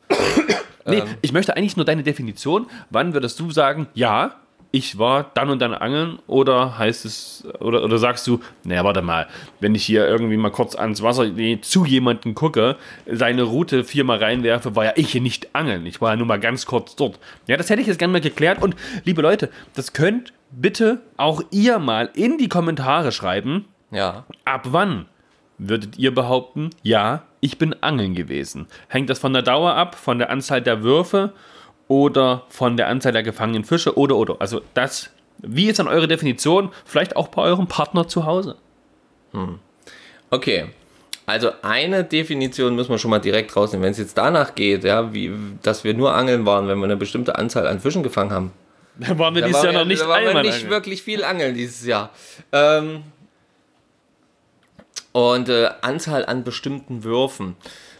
[0.87, 2.65] Nee, ich möchte eigentlich nur deine Definition.
[2.89, 4.35] Wann würdest du sagen, ja,
[4.71, 6.19] ich war dann und dann angeln?
[6.27, 9.27] Oder heißt es, oder, oder sagst du, naja, warte mal,
[9.59, 12.75] wenn ich hier irgendwie mal kurz ans Wasser nee, zu jemanden gucke,
[13.07, 15.85] seine Route viermal reinwerfe, war ja ich hier nicht angeln.
[15.85, 17.19] Ich war ja nur mal ganz kurz dort.
[17.47, 18.61] Ja, das hätte ich jetzt gerne mal geklärt.
[18.61, 23.65] Und liebe Leute, das könnt bitte auch ihr mal in die Kommentare schreiben.
[23.91, 24.25] Ja.
[24.45, 25.07] Ab wann
[25.57, 28.67] würdet ihr behaupten, ja, ich bin angeln gewesen?
[28.87, 31.33] Hängt das von der Dauer ab, von der Anzahl der Würfe
[31.89, 34.37] oder von der Anzahl der gefangenen Fische oder oder?
[34.39, 36.71] Also das, wie ist dann eure Definition?
[36.85, 38.55] Vielleicht auch bei eurem Partner zu Hause.
[40.29, 40.67] Okay.
[41.25, 43.83] Also eine Definition müssen wir schon mal direkt rausnehmen.
[43.83, 46.97] Wenn es jetzt danach geht, ja, wie, dass wir nur angeln waren, wenn wir eine
[46.97, 48.51] bestimmte Anzahl an Fischen gefangen haben,
[48.99, 50.69] Da waren wir Da dieses Jahr noch nicht da waren wir nicht angeln.
[50.71, 52.09] wirklich viel angeln dieses Jahr.
[52.51, 53.03] Ähm,
[55.11, 57.55] und äh, Anzahl an bestimmten Würfen.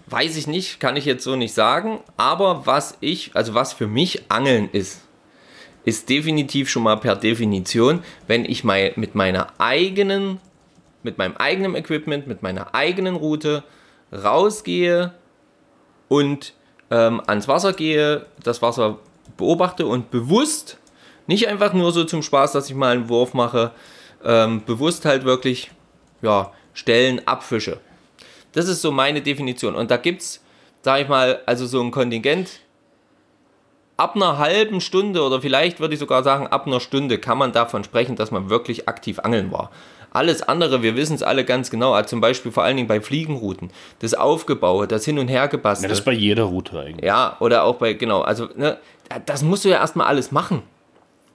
[0.09, 1.99] Weiß ich nicht, kann ich jetzt so nicht sagen.
[2.17, 5.01] Aber was ich, also was für mich Angeln ist,
[5.85, 10.39] ist definitiv schon mal per Definition, wenn ich mal mit meiner eigenen,
[11.03, 13.63] mit meinem eigenen Equipment, mit meiner eigenen Route
[14.11, 15.13] rausgehe
[16.07, 16.53] und
[16.91, 18.99] ähm, ans Wasser gehe, das Wasser
[19.37, 20.77] beobachte und bewusst,
[21.27, 23.71] nicht einfach nur so zum Spaß, dass ich mal einen Wurf mache,
[24.23, 25.71] ähm, bewusst halt wirklich,
[26.21, 27.79] ja, Stellen abfische.
[28.59, 29.73] Das ist so meine Definition.
[29.73, 30.43] Und da gibt es,
[30.81, 32.59] sag ich mal, also so ein Kontingent.
[33.95, 37.53] Ab einer halben Stunde oder vielleicht würde ich sogar sagen, ab einer Stunde kann man
[37.53, 39.71] davon sprechen, dass man wirklich aktiv angeln war.
[40.11, 42.99] Alles andere, wir wissen es alle ganz genau, also zum Beispiel vor allen Dingen bei
[42.99, 45.87] Fliegenrouten, das Aufgebaue, das Hin- und Ja, Hergebastel.
[45.87, 47.05] das ist bei jeder Route eigentlich.
[47.05, 48.77] Ja, oder auch bei, genau, also, ne,
[49.25, 50.63] das musst du ja erstmal alles machen.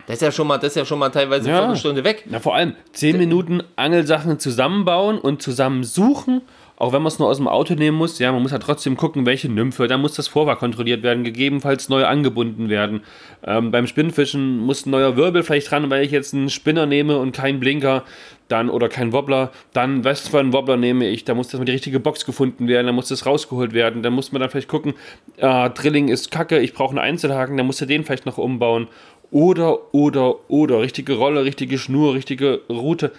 [0.06, 1.54] Das ist ja schon mal, das ist ja schon mal teilweise Ja.
[1.56, 2.24] eine Viertelstunde weg.
[2.28, 6.42] Na, vor allem 10 Minuten Angelsachen zusammenbauen und zusammensuchen.
[6.76, 8.96] Auch wenn man es nur aus dem Auto nehmen muss, ja, man muss ja trotzdem
[8.96, 13.02] gucken, welche Nymphe, dann muss das Vorwart kontrolliert werden, gegebenenfalls neu angebunden werden.
[13.46, 17.16] Ähm, beim Spinnfischen muss ein neuer Wirbel vielleicht dran, weil ich jetzt einen Spinner nehme
[17.18, 18.02] und keinen Blinker,
[18.48, 21.64] dann oder keinen Wobbler, dann was für einen Wobbler nehme ich, da muss das mal
[21.64, 24.68] die richtige Box gefunden werden, dann muss das rausgeholt werden, dann muss man dann vielleicht
[24.68, 24.94] gucken,
[25.38, 28.88] äh, Drilling ist kacke, ich brauche einen Einzelhaken, dann muss du den vielleicht noch umbauen.
[29.34, 33.10] Oder, oder, oder, richtige Rolle, richtige Schnur, richtige Route.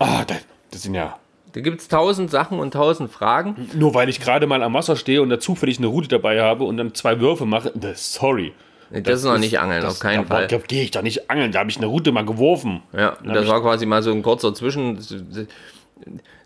[0.00, 0.38] Ah, das,
[0.72, 1.20] das sind ja.
[1.52, 3.68] Da gibt es tausend Sachen und tausend Fragen.
[3.72, 6.64] Nur weil ich gerade mal am Wasser stehe und da zufällig eine Route dabei habe
[6.64, 8.54] und dann zwei Würfe mache, das, sorry.
[8.90, 10.48] Das, ist noch nicht angeln, das, auf keinen da, Fall.
[10.48, 12.82] Da gehe ich doch nicht angeln, da habe ich eine Route mal geworfen.
[12.92, 14.98] Ja, das war quasi mal so ein kurzer Zwischen.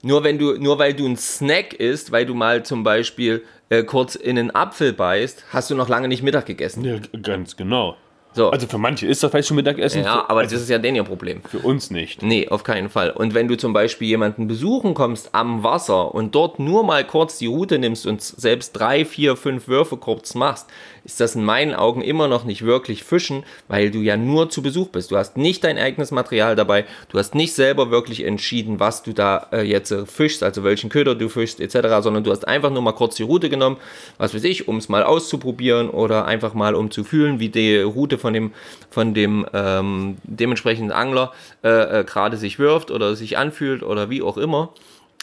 [0.02, 3.82] Nur wenn du, nur weil du ein Snack isst, weil du mal zum Beispiel äh,
[3.82, 6.84] kurz in einen Apfel beißt, hast du noch lange nicht Mittag gegessen.
[6.84, 7.96] Ja, ganz genau.
[8.36, 8.50] So.
[8.50, 10.04] Also für manche ist das vielleicht schon Mittagessen.
[10.04, 11.40] ja, aber also das ist ja denen ihr Problem.
[11.48, 12.22] für uns nicht.
[12.22, 13.10] Nee, auf keinen Fall.
[13.10, 17.38] Und wenn du zum Beispiel jemanden besuchen kommst am Wasser und dort nur mal kurz
[17.38, 20.66] die Route nimmst und selbst drei, vier, fünf Würfe kurz machst,
[21.06, 24.60] ist das in meinen Augen immer noch nicht wirklich Fischen, weil du ja nur zu
[24.60, 25.12] Besuch bist.
[25.12, 29.12] Du hast nicht dein eigenes Material dabei, du hast nicht selber wirklich entschieden, was du
[29.12, 32.70] da äh, jetzt äh, fischst, also welchen Köder du fischst etc., sondern du hast einfach
[32.70, 33.76] nur mal kurz die Route genommen,
[34.18, 37.78] was weiß ich, um es mal auszuprobieren oder einfach mal um zu fühlen, wie die
[37.78, 38.52] Route von dem,
[38.90, 41.32] von dem ähm, dementsprechenden Angler
[41.64, 44.72] äh, äh, gerade sich wirft oder sich anfühlt oder wie auch immer.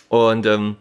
[0.09, 0.77] Und ähm,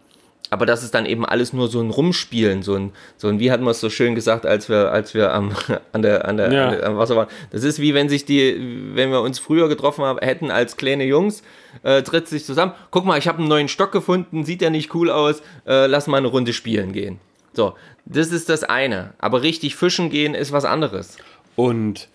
[0.50, 3.50] aber das ist dann eben alles nur so ein Rumspielen, so ein, so ein wie
[3.50, 5.52] hat man es so schön gesagt, als wir, als wir am,
[5.92, 6.68] an der, an der, Ja.
[6.68, 7.28] an der am Wasser waren.
[7.52, 11.04] Das ist wie wenn sich die, wenn wir uns früher getroffen haben, hätten als kleine
[11.04, 11.42] Jungs,
[11.84, 12.72] äh, tritt sich zusammen.
[12.90, 16.06] Guck mal, ich habe einen neuen Stock gefunden, sieht ja nicht cool aus, äh, lass
[16.06, 17.18] mal eine Runde spielen gehen.
[17.54, 17.72] So,
[18.04, 19.14] das ist das eine.
[19.18, 21.16] Aber richtig fischen gehen ist was anderes.
[21.56, 22.08] Und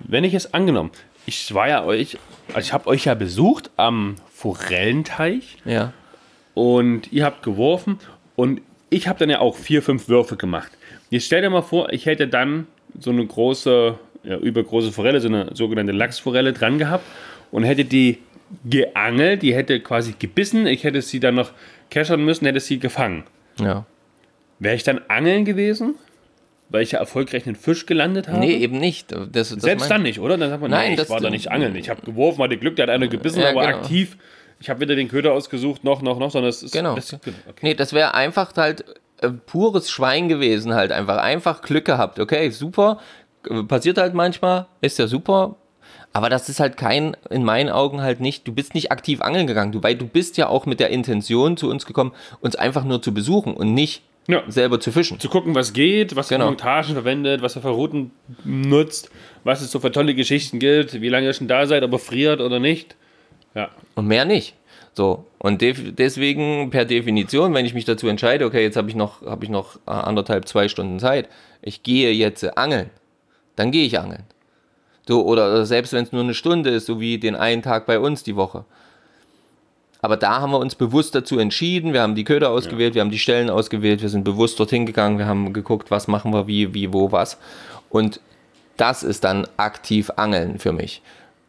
[0.00, 0.90] wenn ich es angenommen,
[1.26, 5.92] ich war ja euch, also ich habe euch ja besucht am Forellenteich Ja.
[6.54, 7.98] und ihr habt geworfen
[8.36, 10.70] und ich habe dann ja auch vier, fünf Würfe gemacht.
[11.10, 12.66] Jetzt stell dir mal vor, ich hätte dann
[12.98, 17.04] so eine große, ja, übergroße Forelle, so eine sogenannte Lachsforelle dran gehabt
[17.50, 18.18] und hätte die
[18.68, 21.52] geangelt, die hätte quasi gebissen, ich hätte sie dann noch
[21.90, 23.24] keschern müssen, hätte sie gefangen.
[23.58, 23.86] Ja.
[24.58, 25.94] Wäre ich dann angeln gewesen?
[26.72, 28.38] Weil ich ja erfolgreich einen Fisch gelandet habe?
[28.40, 29.12] Nee, eben nicht.
[29.12, 30.36] Das, das Selbst dann nicht, oder?
[30.38, 31.76] Dann sagt man, Nein, nee, ich das- war da nicht angeln.
[31.76, 33.76] Ich habe geworfen, hatte Glück, der hat einer gebissen, Ja, aber genau.
[33.78, 34.16] aktiv.
[34.58, 36.72] Ich habe weder den Köder ausgesucht, noch, noch, noch, sondern es ist.
[36.72, 36.94] Genau.
[36.94, 37.32] Das, okay.
[37.60, 38.84] Nee, das wäre einfach halt
[39.20, 41.18] äh, pures Schwein gewesen, halt einfach.
[41.18, 42.18] Einfach Glück gehabt.
[42.18, 42.98] Okay, super.
[43.50, 45.56] Äh, Passiert halt manchmal, ist ja super.
[46.14, 49.46] Aber das ist halt kein, in meinen Augen halt nicht, du bist nicht aktiv angeln
[49.46, 52.84] gegangen, du, weil du bist ja auch mit der Intention zu uns gekommen, uns einfach
[52.84, 54.42] nur zu besuchen und nicht Ja.
[54.48, 55.18] selber zu fischen.
[55.18, 56.44] Zu gucken, was geht, was Genau.
[56.44, 58.12] für Montagen verwendet, was er für Routen
[58.44, 59.10] nutzt,
[59.44, 61.98] was es so für tolle Geschichten gibt, wie lange ihr schon da seid, ob er
[61.98, 62.94] friert oder nicht.
[63.54, 63.70] Ja.
[63.96, 64.54] Und mehr nicht.
[64.94, 69.22] So, und deswegen per Definition, wenn ich mich dazu entscheide, okay, jetzt habe ich noch,
[69.22, 71.28] habe ich noch äh, anderthalb, zwei Stunden Zeit,
[71.62, 72.90] ich gehe jetzt angeln,
[73.56, 74.24] dann gehe ich angeln.
[75.08, 77.98] So, oder selbst wenn es nur eine Stunde ist, so wie den einen Tag bei
[77.98, 78.66] uns die Woche.
[80.04, 83.12] Aber da haben wir uns bewusst dazu entschieden, wir haben die Köder ausgewählt, wir haben
[83.12, 86.74] die Stellen ausgewählt, wir sind bewusst dorthin gegangen, wir haben geguckt, was machen wir, wie,
[86.74, 87.38] wie, wo, was.
[87.88, 88.20] Und
[88.76, 91.02] das ist dann aktiv Angeln für mich.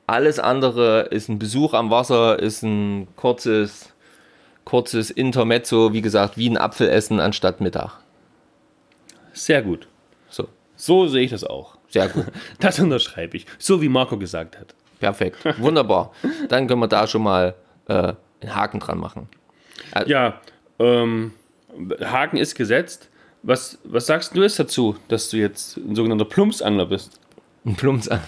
[0.05, 3.89] Alles andere ist ein Besuch am Wasser, ist ein kurzes,
[4.65, 7.93] kurzes Intermezzo, wie gesagt, wie ein Apfel essen anstatt Mittag.
[9.31, 9.87] Sehr gut.
[10.29, 11.77] So, So sehe ich das auch.
[11.89, 12.25] sehr gut.
[12.59, 13.47] Das unterschreibe ich.
[13.57, 14.75] So wie Marco gesagt hat.
[14.99, 15.37] Perfekt.
[15.57, 16.11] Wunderbar.
[16.49, 17.55] Dann können wir da schon mal
[17.87, 18.13] äh,
[18.43, 19.27] einen Haken dran machen.
[20.05, 20.39] Ja,
[20.79, 21.31] ähm,
[22.01, 23.09] Haken ist gesetzt.
[23.41, 27.19] Was, was sagst du jetzt dazu, dass du jetzt ein sogenannter Plumpsangler bist?
[27.65, 28.19] Ein Plumps an.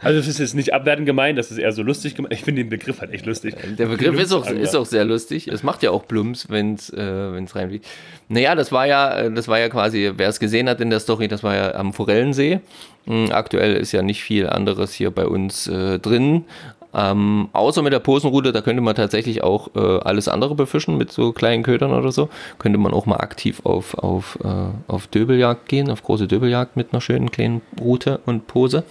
[0.00, 2.32] Also das ist jetzt nicht abwertend gemeint, das ist eher so lustig gemeint.
[2.32, 3.54] Ich finde den Begriff halt echt lustig.
[3.78, 4.62] Der Begriff ist auch, Plumpsangler.
[4.62, 5.46] ist auch sehr lustig.
[5.46, 7.86] Es macht ja auch Plumps, wenn es äh, wenn's reinfliegt.
[8.28, 10.98] Naja, das war ja, äh, das war ja quasi, wer es gesehen hat in der
[10.98, 12.60] Story, das war ja am Forellensee.
[13.06, 16.46] Mm, Aktuell ist ja nicht viel anderes hier bei uns äh, drin.
[16.92, 21.12] Ähm, außer mit der Posenrute, da könnte man tatsächlich auch äh, alles andere befischen mit
[21.12, 22.28] so kleinen Ködern oder so.
[22.58, 24.48] Könnte man auch mal aktiv auf, auf, äh,
[24.88, 28.84] auf Döbeljagd gehen, auf große Döbeljagd mit einer schönen kleinen Rute und Pose.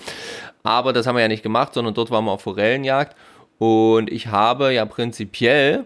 [0.63, 3.15] Aber das haben wir ja nicht gemacht, sondern dort waren wir auf Forellenjagd.
[3.57, 5.85] Und ich habe ja prinzipiell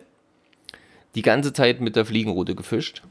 [1.15, 3.01] die ganze Zeit mit der Fliegenrute gefischt.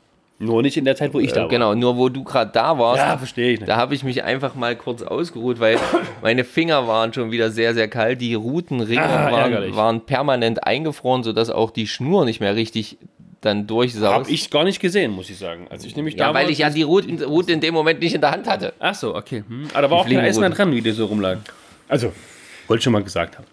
[0.42, 1.48] Nur nicht in der Zeit, wo ich da war.
[1.48, 3.68] Genau, nur wo du gerade da warst, Ja, verstehe ich nicht.
[3.68, 5.78] da habe ich mich einfach mal kurz ausgeruht, weil
[6.20, 8.20] meine Finger waren schon wieder sehr, sehr kalt.
[8.20, 12.98] Die Rutenringe Ah, waren, waren permanent eingefroren, sodass auch die Schnur nicht mehr richtig
[13.40, 14.12] dann durchsaust.
[14.14, 15.66] Habe ich gar nicht gesehen, muss ich sagen.
[15.70, 18.20] Als ich nämlich ja, weil ich ja die Route, Route in dem Moment nicht in
[18.20, 18.72] der Hand hatte.
[18.80, 19.44] Ach so, okay.
[19.48, 19.68] Hm.
[19.72, 20.18] Aber da war auch kein.
[20.18, 21.42] Eis mehr dran, wie die so rumlagen.
[21.88, 22.12] Also,
[22.66, 23.46] wollte ich schon mal gesagt haben.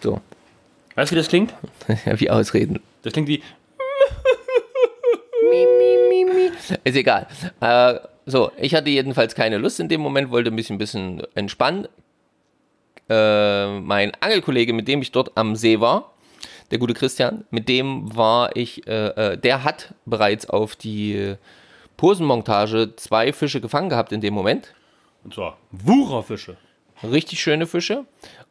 [0.00, 0.20] So,
[0.94, 1.54] Weißt du, wie das klingt?
[2.16, 2.80] wie ausreden.
[3.02, 3.42] Das klingt wie.
[6.84, 7.26] Ist egal.
[7.60, 7.94] Äh,
[8.26, 11.88] so, ich hatte jedenfalls keine Lust in dem Moment, wollte mich ein bisschen entspannen.
[13.08, 16.12] Äh, mein Angelkollege, mit dem ich dort am See war,
[16.70, 21.36] der gute Christian, mit dem war ich, äh, äh, der hat bereits auf die
[21.96, 24.74] Posenmontage zwei Fische gefangen gehabt in dem Moment.
[25.24, 26.56] Und zwar Wucherfische.
[27.02, 28.04] Richtig schöne Fische.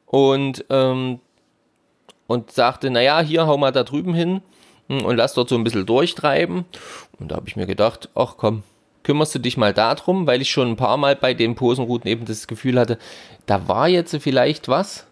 [0.05, 1.19] Und, ähm,
[2.25, 4.41] und sagte, naja, hier hau mal da drüben hin
[4.87, 6.65] und lass dort so ein bisschen durchtreiben.
[7.19, 8.63] Und da habe ich mir gedacht, ach komm,
[9.03, 12.25] kümmerst du dich mal darum, weil ich schon ein paar Mal bei den Posenrouten eben
[12.25, 12.97] das Gefühl hatte,
[13.45, 15.05] da war jetzt vielleicht was,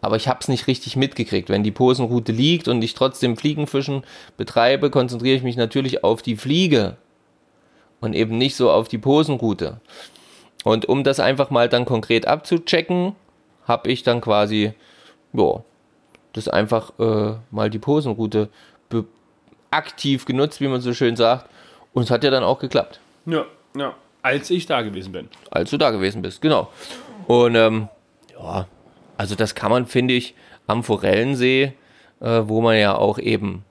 [0.00, 1.48] aber ich habe es nicht richtig mitgekriegt.
[1.48, 4.04] Wenn die Posenroute liegt und ich trotzdem Fliegenfischen
[4.36, 6.96] betreibe, konzentriere ich mich natürlich auf die Fliege
[8.00, 9.80] und eben nicht so auf die Posenroute.
[10.64, 13.14] Und um das einfach mal dann konkret abzuchecken,
[13.66, 14.72] habe ich dann quasi,
[15.32, 15.62] ja,
[16.32, 18.48] das einfach äh, mal die Posenroute
[19.70, 21.48] aktiv genutzt, wie man so schön sagt.
[21.92, 23.00] Und es hat ja dann auch geklappt.
[23.26, 23.44] Ja,
[23.76, 23.94] ja.
[24.22, 25.28] Als ich da gewesen bin.
[25.50, 26.70] Als du da gewesen bist, genau.
[27.26, 27.88] Und ähm,
[28.32, 28.66] ja,
[29.16, 30.34] also das kann man, finde ich,
[30.66, 31.72] am Forellensee,
[32.20, 33.64] äh, wo man ja auch eben,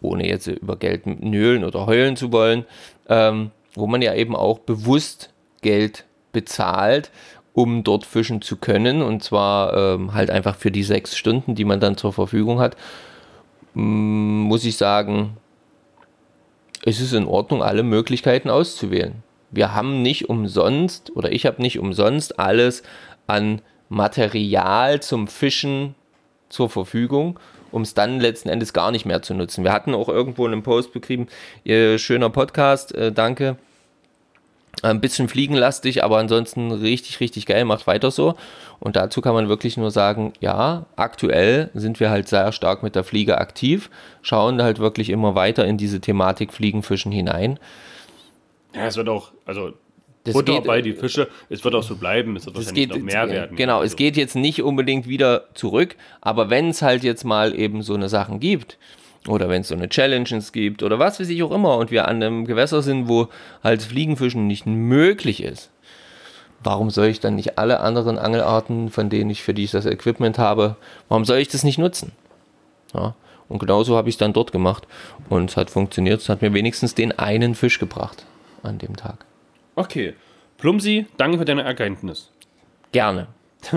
[0.00, 2.64] ohne jetzt über Geld nölen oder heulen zu wollen,
[3.08, 7.10] ähm, wo man ja eben auch bewusst Geld bezahlt,
[7.52, 9.02] um dort fischen zu können.
[9.02, 12.76] Und zwar ähm, halt einfach für die sechs Stunden, die man dann zur Verfügung hat.
[13.74, 15.36] Mm, muss ich sagen,
[16.84, 19.22] es ist in Ordnung, alle Möglichkeiten auszuwählen.
[19.50, 22.82] Wir haben nicht umsonst oder ich habe nicht umsonst alles
[23.26, 25.94] an Material zum Fischen
[26.48, 27.38] zur Verfügung,
[27.70, 29.64] um es dann letzten Endes gar nicht mehr zu nutzen.
[29.64, 31.26] Wir hatten auch irgendwo einen Post betrieben,
[31.64, 33.56] ihr schöner Podcast, äh, danke.
[34.80, 38.36] Ein bisschen fliegenlastig, aber ansonsten richtig, richtig geil, macht weiter so.
[38.80, 42.96] Und dazu kann man wirklich nur sagen, ja, aktuell sind wir halt sehr stark mit
[42.96, 43.90] der Fliege aktiv,
[44.22, 47.60] schauen halt wirklich immer weiter in diese Thematik Fliegenfischen hinein.
[48.74, 49.72] Ja, es wird auch, also
[50.24, 52.90] das Butter geht, bei die Fische, es wird auch so bleiben, es wird das geht,
[52.90, 53.56] noch mehr werden.
[53.56, 53.86] Genau, also.
[53.86, 57.94] es geht jetzt nicht unbedingt wieder zurück, aber wenn es halt jetzt mal eben so
[57.94, 58.78] eine Sachen gibt,
[59.28, 62.08] oder wenn es so eine Challenges gibt oder was weiß ich auch immer und wir
[62.08, 63.28] an einem Gewässer sind, wo
[63.62, 65.70] halt Fliegenfischen nicht möglich ist,
[66.62, 69.86] warum soll ich dann nicht alle anderen Angelarten, von denen ich für die ich das
[69.86, 70.76] Equipment habe,
[71.08, 72.12] warum soll ich das nicht nutzen?
[72.94, 73.14] Ja,
[73.48, 74.86] und genauso habe ich es dann dort gemacht
[75.28, 78.24] und es hat funktioniert, es hat mir wenigstens den einen Fisch gebracht
[78.62, 79.24] an dem Tag.
[79.74, 80.14] Okay.
[80.58, 82.30] Plumsi, danke für deine Erkenntnis.
[82.92, 83.26] Gerne.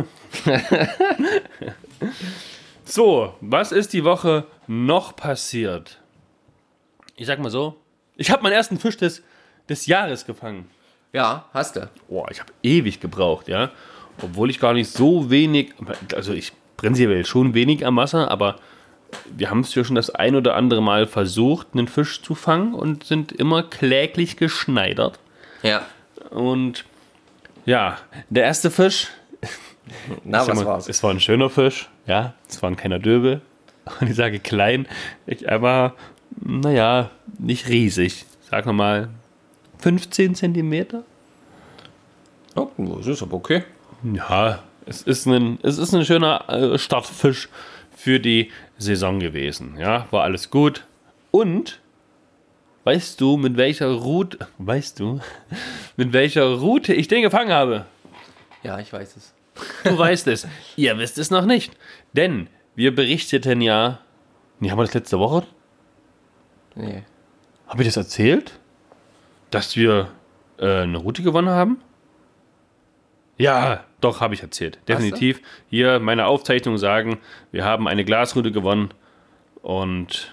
[2.85, 5.99] so, was ist die Woche noch passiert?
[7.15, 7.77] Ich sag mal so,
[8.15, 9.23] ich habe meinen ersten Fisch des,
[9.69, 10.69] des Jahres gefangen.
[11.13, 11.89] Ja, hast du.
[12.09, 13.71] Boah, ich habe ewig gebraucht, ja.
[14.21, 15.73] Obwohl ich gar nicht so wenig,
[16.13, 18.57] also ich prinzipiell schon wenig am Wasser, aber
[19.25, 22.73] wir haben es ja schon das ein oder andere Mal versucht, einen Fisch zu fangen
[22.73, 25.19] und sind immer kläglich geschneidert.
[25.63, 25.85] Ja.
[26.31, 26.85] Und
[27.65, 27.97] ja,
[28.29, 29.07] der erste Fisch.
[30.23, 30.89] Na, was mal, war's?
[30.89, 32.33] Es war ein schöner Fisch, ja.
[32.49, 33.41] Es war ein kleiner Döbel.
[33.99, 34.87] Und ich sage klein,
[35.27, 35.93] ich aber,
[36.41, 38.25] naja, nicht riesig.
[38.49, 39.09] Sagen wir mal
[39.79, 41.03] 15 Zentimeter.
[42.55, 43.63] Oh, das ist aber okay.
[44.03, 47.49] Ja, es ist ein, es ist ein schöner äh, Startfisch
[47.95, 49.77] für die Saison gewesen.
[49.77, 50.85] Ja, war alles gut.
[51.31, 51.79] Und
[52.85, 55.19] Weißt du, mit welcher Route, weißt du,
[55.97, 57.87] mit welcher Route ich den gefangen habe?
[58.61, 59.33] Ja, ich weiß es.
[59.83, 60.47] Du weißt es.
[60.75, 61.73] Ihr wisst es noch nicht.
[62.13, 63.99] Denn wir berichteten ja.
[64.59, 65.45] Nee, haben wir das letzte Woche?
[66.75, 67.03] Nee.
[67.67, 68.59] Habe ich das erzählt?
[69.51, 70.09] Dass wir
[70.57, 71.81] äh, eine Route gewonnen haben?
[73.37, 74.79] Ja, doch, habe ich erzählt.
[74.87, 75.41] Definitiv.
[75.69, 77.19] Hier meine Aufzeichnungen sagen,
[77.51, 78.91] wir haben eine Glasroute gewonnen.
[79.61, 80.31] Und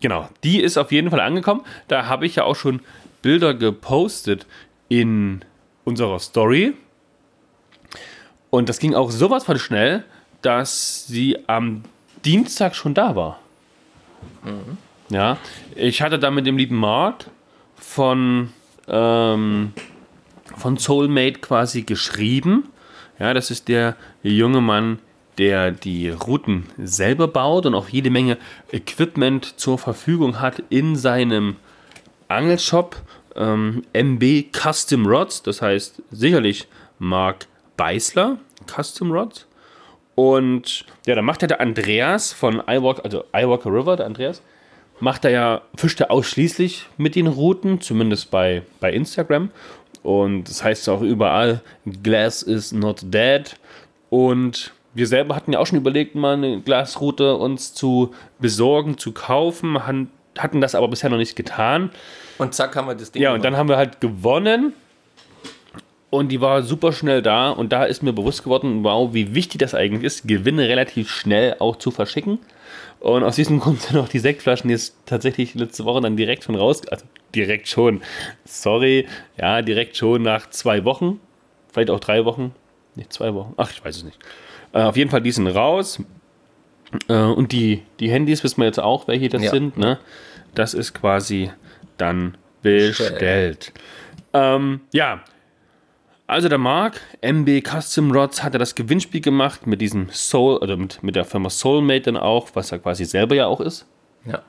[0.00, 1.62] Genau, die ist auf jeden Fall angekommen.
[1.88, 2.80] Da habe ich ja auch schon
[3.22, 4.46] Bilder gepostet
[4.88, 5.44] in
[5.84, 6.74] unserer Story.
[8.50, 10.04] Und das ging auch sowas von schnell,
[10.46, 11.82] dass sie am
[12.24, 13.40] Dienstag schon da war.
[14.44, 14.78] Mhm.
[15.08, 15.38] Ja,
[15.74, 17.26] ich hatte da mit dem lieben Mark
[17.74, 18.50] von,
[18.86, 19.72] ähm,
[20.56, 22.68] von Soulmate quasi geschrieben.
[23.18, 25.00] Ja, das ist der junge Mann,
[25.36, 28.38] der die Routen selber baut und auch jede Menge
[28.70, 31.56] Equipment zur Verfügung hat in seinem
[32.28, 33.02] Angelshop
[33.34, 36.68] ähm, MB Custom Rods, das heißt sicherlich
[37.00, 39.45] Mark Beißler Custom Rods.
[40.16, 44.42] Und ja, dann macht er der Andreas von iWalk, also iWalker River, der Andreas,
[44.98, 49.50] macht er ja, fischt er ausschließlich mit den Routen, zumindest bei, bei Instagram.
[50.02, 51.60] Und das heißt auch überall,
[52.02, 53.56] Glass is not dead.
[54.08, 59.12] Und wir selber hatten ja auch schon überlegt, mal eine Glasroute uns zu besorgen, zu
[59.12, 61.90] kaufen, hatten das aber bisher noch nicht getan.
[62.38, 63.20] Und zack haben wir das Ding.
[63.20, 64.72] Ja, und dann haben wir halt gewonnen.
[66.10, 67.50] Und die war super schnell da.
[67.50, 71.56] Und da ist mir bewusst geworden, wow, wie wichtig das eigentlich ist, Gewinne relativ schnell
[71.58, 72.38] auch zu verschicken.
[73.00, 76.54] Und aus diesem Grund sind auch die Sektflaschen jetzt tatsächlich letzte Woche dann direkt schon
[76.54, 76.86] raus.
[76.88, 77.04] Also
[77.34, 78.02] direkt schon.
[78.44, 79.06] Sorry.
[79.36, 81.20] Ja, direkt schon nach zwei Wochen.
[81.72, 82.54] Vielleicht auch drei Wochen.
[82.94, 83.54] Nicht zwei Wochen.
[83.56, 84.18] Ach, ich weiß es nicht.
[84.72, 86.00] Äh, auf jeden Fall, die sind raus.
[87.08, 89.50] Äh, und die, die Handys wissen wir jetzt auch, welche das ja.
[89.50, 89.76] sind.
[89.76, 89.98] Ne?
[90.54, 91.50] Das ist quasi
[91.98, 93.72] dann bestellt.
[94.32, 95.22] Ähm, ja,
[96.26, 100.76] also der Mark, MB Custom Rods, hat er das Gewinnspiel gemacht mit diesem Soul, oder
[100.76, 103.86] mit, mit der Firma Soulmate dann auch, was er quasi selber ja auch ist.
[104.24, 104.42] Ja.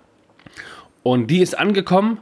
[1.04, 2.20] Und die ist angekommen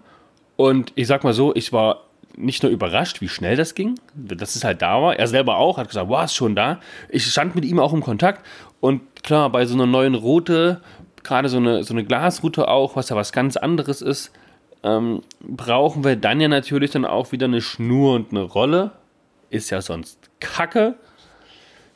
[0.58, 2.02] Und ich sag mal so, ich war
[2.38, 5.18] nicht nur überrascht, wie schnell das ging, dass es halt da war.
[5.18, 6.80] Er selber auch hat gesagt, wow, ist schon da.
[7.10, 8.46] Ich stand mit ihm auch im Kontakt
[8.80, 10.82] und klar, bei so einer neuen Route,
[11.24, 14.32] gerade so eine, so eine Glasroute auch, was ja was ganz anderes ist,
[14.84, 18.92] ähm, brauchen wir dann ja natürlich dann auch wieder eine Schnur und eine Rolle.
[19.50, 20.96] Ist ja sonst Kacke.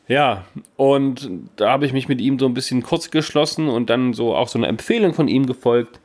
[0.08, 0.46] Ja,
[0.76, 4.36] und da habe ich mich mit ihm so ein bisschen kurz geschlossen und dann so
[4.36, 6.00] auch so eine Empfehlung von ihm gefolgt.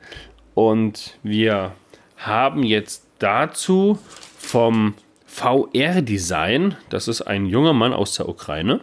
[0.53, 1.71] Und wir
[2.17, 3.97] haben jetzt dazu
[4.37, 4.93] vom
[5.25, 8.79] VR Design, das ist ein junger Mann aus der Ukraine,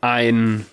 [0.00, 0.66] ein,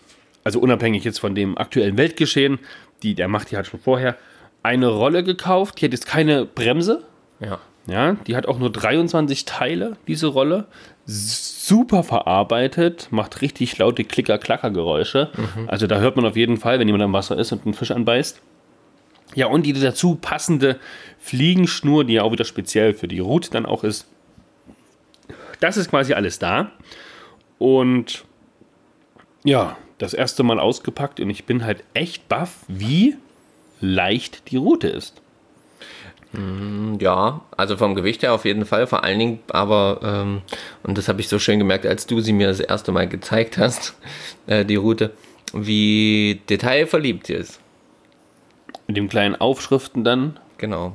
[0.44, 2.60] also unabhängig jetzt von dem aktuellen Weltgeschehen,
[3.04, 4.18] die, der macht die halt schon vorher,
[4.64, 5.82] eine Rolle gekauft.
[5.82, 7.04] Die hat jetzt keine Bremse.
[7.40, 7.60] Ja.
[7.86, 10.68] Ja, die hat auch nur 23 Teile, diese Rolle.
[11.06, 15.32] Super verarbeitet, macht richtig laute Klicker-Klacker-Geräusche.
[15.36, 15.70] Mhm.
[15.70, 17.92] Also da hört man auf jeden Fall, wenn jemand am Wasser ist und einen Fisch
[17.92, 18.42] anbeißt.
[19.36, 20.80] Ja, und die dazu passende
[21.20, 24.08] Fliegenschnur, die ja auch wieder speziell für die Route dann auch ist.
[25.60, 26.72] Das ist quasi alles da.
[27.58, 28.24] Und
[29.44, 33.18] ja, das erste Mal ausgepackt und ich bin halt echt baff, wie
[33.82, 35.23] leicht die Route ist.
[36.34, 40.42] Mm, ja, also vom Gewicht her auf jeden Fall, vor allen Dingen, aber, ähm,
[40.82, 43.58] und das habe ich so schön gemerkt, als du sie mir das erste Mal gezeigt
[43.58, 43.96] hast,
[44.48, 45.12] äh, die Route,
[45.54, 47.60] wie detailverliebt sie ist.
[48.88, 50.40] Mit den kleinen Aufschriften dann.
[50.58, 50.94] Genau.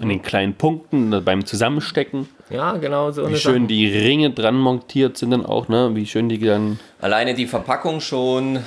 [0.00, 2.28] An den kleinen Punkten beim Zusammenstecken.
[2.48, 3.28] Ja, genau so.
[3.28, 3.66] Wie schön Sache.
[3.66, 5.90] die Ringe dran montiert sind dann auch, ne?
[5.94, 6.80] Wie schön die dann.
[7.00, 8.56] Alleine die Verpackung schon.
[8.56, 8.62] Ähm,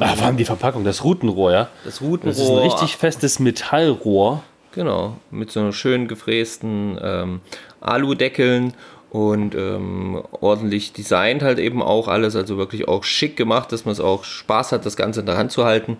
[0.00, 1.68] Ach, vor allem die Verpackung, das Routenrohr, ja?
[1.84, 2.32] Das Routenrohr.
[2.32, 4.42] Das ist ein richtig festes Metallrohr.
[4.74, 7.40] Genau, mit so schön gefrästen ähm,
[7.82, 8.72] Aludeckeln
[9.10, 13.92] und ähm, ordentlich designt halt eben auch alles, also wirklich auch schick gemacht, dass man
[13.92, 15.98] es auch Spaß hat, das Ganze in der Hand zu halten.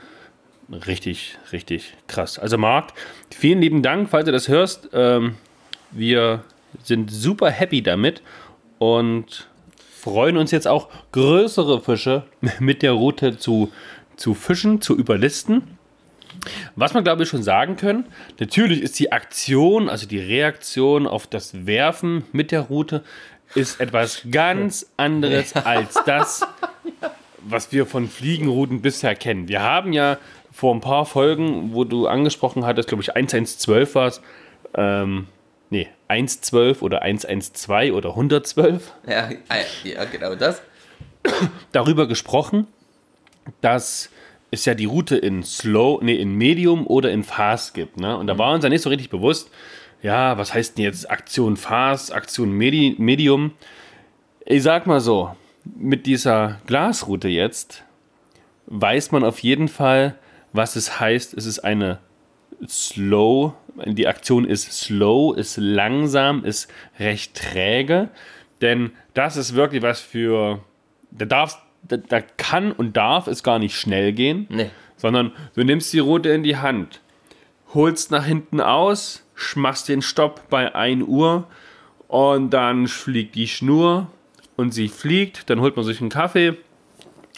[0.87, 2.37] richtig, richtig krass.
[2.37, 2.91] Also Marc,
[3.33, 4.89] vielen lieben Dank, falls du das hörst.
[4.91, 5.35] Ähm,
[5.91, 6.43] wir
[6.83, 8.21] sind super happy damit
[8.79, 9.47] und
[10.01, 12.23] freuen uns jetzt auch größere Fische
[12.59, 13.71] mit der Route zu,
[14.15, 15.77] zu fischen, zu überlisten.
[16.75, 18.05] Was man glaube ich schon sagen können,
[18.39, 23.03] natürlich ist die Aktion, also die Reaktion auf das Werfen mit der Route,
[23.53, 26.41] ist etwas ganz anderes als das,
[27.41, 29.49] was wir von Fliegenrouten bisher kennen.
[29.49, 30.17] Wir haben ja
[30.51, 34.21] vor ein paar Folgen, wo du angesprochen hattest, glaube ich 1112 war es,
[34.75, 35.27] ähm,
[35.71, 38.93] nee, 112 oder 112 oder 112.
[39.07, 39.29] Ja,
[39.83, 40.61] ja, genau das.
[41.71, 42.67] Darüber gesprochen,
[43.61, 44.09] dass
[44.51, 47.99] es ja die Route in Slow, nee, in Medium oder in Fast gibt.
[47.99, 48.15] Ne?
[48.15, 49.49] Und da war uns ja nicht so richtig bewusst,
[50.01, 53.53] ja, was heißt denn jetzt Aktion Fast, Aktion Medi Medium?
[54.45, 57.83] Ich sag mal so, mit dieser Glasroute jetzt
[58.65, 60.15] weiß man auf jeden Fall,
[60.53, 61.33] was es heißt.
[61.35, 61.99] Es ist eine
[62.67, 63.53] Slow,
[63.85, 68.09] die Aktion ist slow, ist langsam, ist recht träge.
[68.61, 70.59] Denn das ist wirklich was für.
[71.11, 74.69] Da darfst da, da, kann und darf es gar nicht schnell gehen, nee.
[74.97, 77.01] sondern du nimmst die Route in die Hand,
[77.73, 81.47] holst nach hinten aus, machst den Stopp bei 1 Uhr
[82.07, 84.07] und dann fliegt die Schnur
[84.55, 86.55] und sie fliegt, dann holt man sich einen Kaffee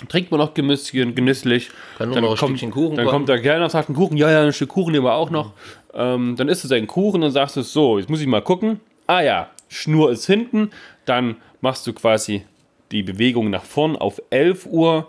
[0.10, 1.70] Trinkt man noch genüsslich.
[1.98, 3.18] Kann nur dann noch ein kommt, Stückchen Kuchen Dann kommen.
[3.18, 4.18] kommt der Kellner und sagt, einen Kuchen.
[4.18, 5.54] Ja, ja, ein Stück Kuchen nehmen wir auch noch.
[5.94, 8.80] Ähm, dann isst du seinen Kuchen und sagst du so, jetzt muss ich mal gucken.
[9.08, 10.72] Ah ja, Schnur ist hinten.
[11.06, 12.44] Dann machst du quasi
[12.92, 15.08] die Bewegung nach vorn auf 11 Uhr.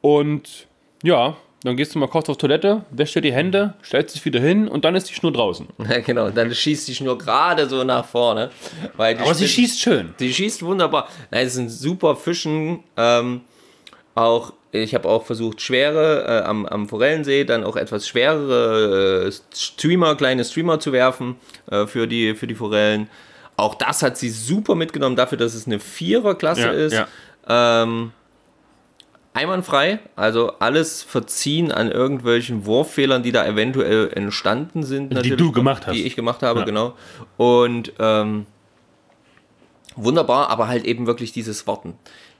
[0.00, 0.66] Und
[1.02, 4.38] ja, dann gehst du mal kurz auf Toilette, wäschst dir die Hände, stellst dich wieder
[4.38, 5.66] hin und dann ist die Schnur draußen.
[5.88, 6.30] Ja, genau.
[6.30, 8.50] Dann schießt die Schnur gerade so nach vorne.
[8.96, 10.14] Weil Aber sie schießt schön.
[10.18, 11.08] Die schießt wunderbar.
[11.30, 12.80] Nein, es sind super Fischen.
[12.96, 13.40] Ähm,
[14.14, 14.52] auch,
[14.82, 20.16] ich habe auch versucht, schwere äh, am, am Forellensee dann auch etwas schwerere äh, Streamer,
[20.16, 21.36] kleine Streamer zu werfen
[21.70, 23.08] äh, für, die, für die Forellen.
[23.56, 26.92] Auch das hat sie super mitgenommen, dafür, dass es eine Viererklasse Ja, ist.
[26.92, 27.06] ja.
[27.84, 28.10] Ähm,
[29.32, 35.10] einwandfrei, also alles verziehen an irgendwelchen Wurffehlern, die da eventuell entstanden sind.
[35.24, 35.94] Die du gemacht hast.
[35.94, 36.64] Die ich gemacht habe, Ja.
[36.64, 36.94] genau.
[37.36, 38.46] Und ähm,
[39.96, 41.94] wunderbar, aber halt eben wirklich dieses Warten.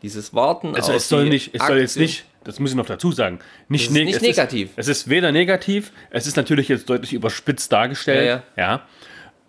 [0.04, 2.84] Dieses Warten Also auf es soll nicht, es soll jetzt nicht, das muss ich noch
[2.84, 3.38] dazu sagen,
[3.68, 4.68] nicht, neg- nicht es negativ.
[4.76, 8.42] Ist, es ist weder negativ, es ist natürlich jetzt deutlich überspitzt dargestellt.
[8.56, 8.82] Ja.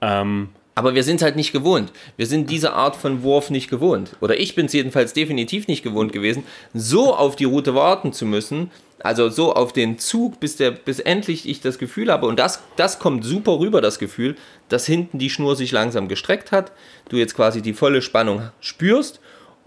[0.01, 1.91] Ähm, Aber wir sind es halt nicht gewohnt.
[2.15, 4.15] Wir sind diese Art von Wurf nicht gewohnt.
[4.21, 8.25] Oder ich bin es jedenfalls definitiv nicht gewohnt gewesen, so auf die Route warten zu
[8.25, 8.71] müssen.
[8.99, 12.27] Also so auf den Zug, bis, der, bis endlich ich das Gefühl habe.
[12.27, 14.35] Und das, das kommt super rüber, das Gefühl,
[14.69, 16.71] dass hinten die Schnur sich langsam gestreckt hat.
[17.09, 19.19] Du jetzt quasi die volle Spannung spürst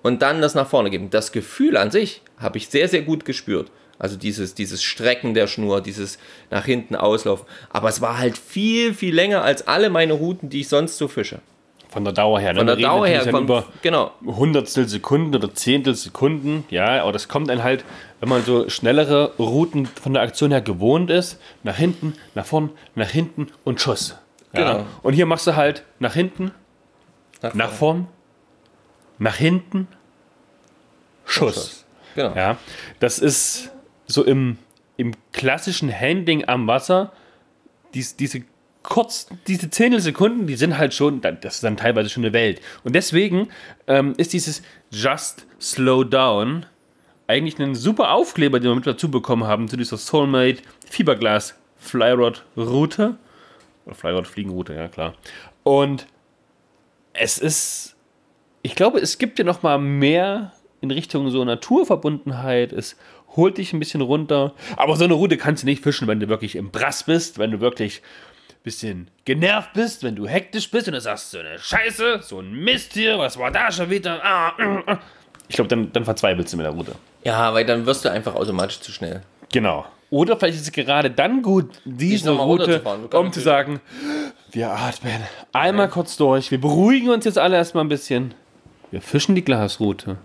[0.08, 1.10] und dann das nach vorne geben.
[1.10, 3.70] Das Gefühl an sich habe ich sehr, sehr gut gespürt.
[3.98, 6.18] Also dieses, dieses Strecken der Schnur, dieses
[6.50, 7.46] nach hinten auslaufen.
[7.70, 11.08] Aber es war halt viel, viel länger als alle meine Routen, die ich sonst so
[11.08, 11.40] fische.
[11.88, 12.52] von der Dauer her.
[12.52, 12.60] ne?
[12.60, 14.12] Von der Dauer her dann über genau.
[14.24, 16.64] Hundertstel Sekunden oder Zehntel Sekunden.
[16.70, 17.84] Ja, aber das kommt dann halt,
[18.20, 22.70] wenn man so schnellere Routen von der Aktion her gewohnt ist, nach hinten, nach vorn,
[22.94, 24.16] nach hinten und Schuss.
[24.54, 24.72] Ja.
[24.72, 24.86] Genau.
[25.02, 26.52] Und hier machst du halt nach hinten,
[27.54, 28.08] nach vorn,
[29.18, 29.88] nach hinten,
[31.28, 31.84] Schuss.
[32.14, 32.34] Genau.
[32.34, 32.58] Ja,
[32.98, 33.70] das ist
[34.06, 34.58] so im,
[34.96, 37.12] im klassischen Handling am Wasser,
[37.94, 38.42] dies, diese
[38.82, 42.60] kurz, diese Zehntelsekunden, die sind halt schon, das ist dann teilweise schon eine Welt.
[42.84, 43.48] Und deswegen
[43.86, 46.66] ähm, ist dieses Just Slow Down
[47.26, 52.44] eigentlich ein super Aufkleber, den wir mit dazu bekommen haben zu dieser Soulmate Fiberglas Flyrod
[52.56, 53.16] Route.
[53.84, 55.14] Oder Flyrod Fliegenroute, ja klar.
[55.62, 56.06] Und
[57.12, 57.94] es ist,
[58.62, 62.72] ich glaube, es gibt ja noch mal mehr in Richtung so Naturverbundenheit.
[62.72, 62.96] Es
[63.36, 64.54] holt dich ein bisschen runter.
[64.76, 67.50] Aber so eine Route kannst du nicht fischen, wenn du wirklich im Brass bist, wenn
[67.50, 68.02] du wirklich
[68.50, 72.40] ein bisschen genervt bist, wenn du hektisch bist und du sagst, so eine Scheiße, so
[72.40, 74.20] ein Mist hier, was war da schon wieder?
[74.22, 74.98] Ah, ah, ah.
[75.48, 76.92] Ich glaube, dann, dann verzweifelst du mit der Route.
[77.24, 79.22] Ja, weil dann wirst du einfach automatisch zu schnell.
[79.52, 79.86] Genau.
[80.10, 83.80] Oder vielleicht ist es gerade dann gut, diese Route, um zu sagen,
[84.52, 85.20] wir atmen
[85.52, 88.32] einmal kurz durch, wir beruhigen uns jetzt alle erstmal ein bisschen,
[88.90, 90.16] wir fischen die Glasroute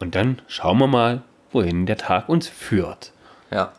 [0.00, 1.22] und dann schauen wir mal,
[1.52, 3.12] wohin der Tag uns führt.
[3.50, 3.72] Ja.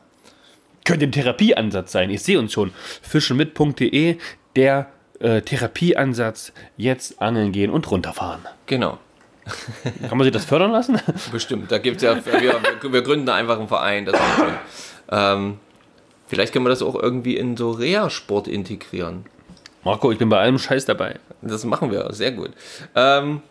[0.86, 2.09] Könnte ein Therapieansatz sein.
[2.09, 2.72] Ich sehe uns schon.
[3.01, 4.17] Fischenmit.de,
[4.55, 4.88] der
[5.19, 8.41] äh, Therapieansatz, jetzt angeln gehen und runterfahren.
[8.65, 8.97] Genau.
[10.07, 10.99] Kann man sich das fördern lassen?
[11.32, 11.72] Bestimmt.
[11.72, 12.61] Da gibt's ja, wir,
[12.91, 14.05] wir, gründen da einfach einen Verein.
[14.05, 14.53] Das ist schön.
[15.09, 15.59] Ähm,
[16.28, 19.26] vielleicht können wir das auch irgendwie in so Reha-Sport integrieren.
[19.84, 21.15] Marco, ich bin bei allem Scheiß dabei.
[21.41, 22.51] Das machen wir, sehr gut.
[22.95, 23.41] Ähm,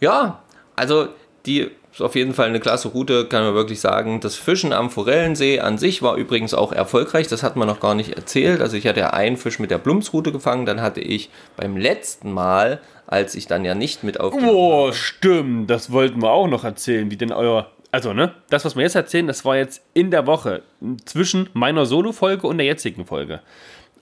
[0.00, 0.42] ja,
[0.76, 1.08] also
[1.44, 4.20] die ist auf jeden Fall eine klasse Route, kann man wirklich sagen.
[4.20, 7.96] Das Fischen am Forellensee an sich war übrigens auch erfolgreich, das hat man noch gar
[7.96, 8.60] nicht erzählt.
[8.60, 12.32] Also ich hatte ja einen Fisch mit der Blumsroute gefangen, dann hatte ich beim letzten
[12.32, 15.70] Mal, als ich dann ja nicht mit auf Oh, stimmt.
[15.70, 17.72] Das wollten wir auch noch erzählen, wie denn euer.
[17.90, 18.32] Also, ne?
[18.48, 20.62] Das, was wir jetzt erzählen, das war jetzt in der Woche
[21.04, 23.40] zwischen meiner Solo-Folge und der jetzigen Folge.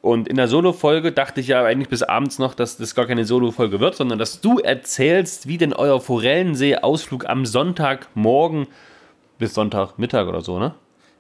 [0.07, 3.25] Und in der Solo-Folge dachte ich ja eigentlich bis abends noch, dass das gar keine
[3.25, 8.69] Solo-Folge wird, sondern dass du erzählst, wie denn euer Forellensee-Ausflug am Sonntagmorgen
[9.39, 10.75] bis Sonntagmittag oder so, ne?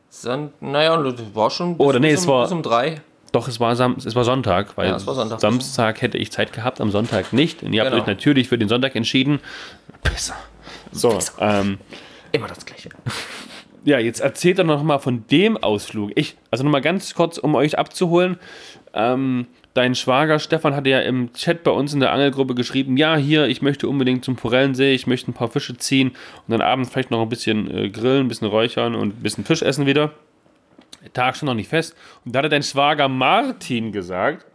[0.09, 3.01] Son naja, das war schon bis, Oder nee, bis, es um, war- bis um drei.
[3.33, 5.41] Doch, es war, Sam es war Sonntag, weil Ja, es war Sonntag.
[5.41, 7.63] Samstag hätte ich Zeit gehabt, am Sonntag nicht.
[7.63, 8.03] Und ihr habt Genau.
[8.03, 9.41] euch natürlich für den Sonntag entschieden.
[10.03, 10.37] Besser.
[10.93, 11.79] So, ähm,
[12.33, 12.91] Immer das Gleiche.
[13.85, 16.11] Ja, jetzt erzählt doch noch mal von dem Ausflug.
[16.15, 18.39] Ich, also noch mal ganz kurz, um euch abzuholen.
[18.99, 23.17] Ähm, dein Schwager Stefan hatte ja im Chat bei uns in der Angelgruppe geschrieben, ja,
[23.17, 26.91] hier, ich möchte unbedingt zum Forellensee, ich möchte ein paar Fische ziehen und dann abends
[26.91, 30.13] vielleicht noch ein bisschen äh, grillen, ein bisschen räuchern und ein bisschen Fisch essen wieder.
[31.05, 31.95] Der Tag schon noch nicht fest.
[32.25, 34.47] Und da hatte dein Schwager Martin gesagt,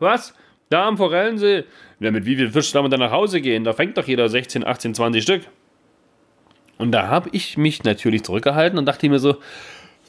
[0.00, 0.34] was?
[0.70, 1.64] Da am Forellensee?
[2.00, 3.62] Ja, mit wie viel Fisch soll man dann nach Hause gehen?
[3.62, 5.42] Da fängt doch jeder 16, 18, 20 Stück.
[6.78, 9.36] Und da habe ich mich natürlich zurückgehalten und dachte mir so,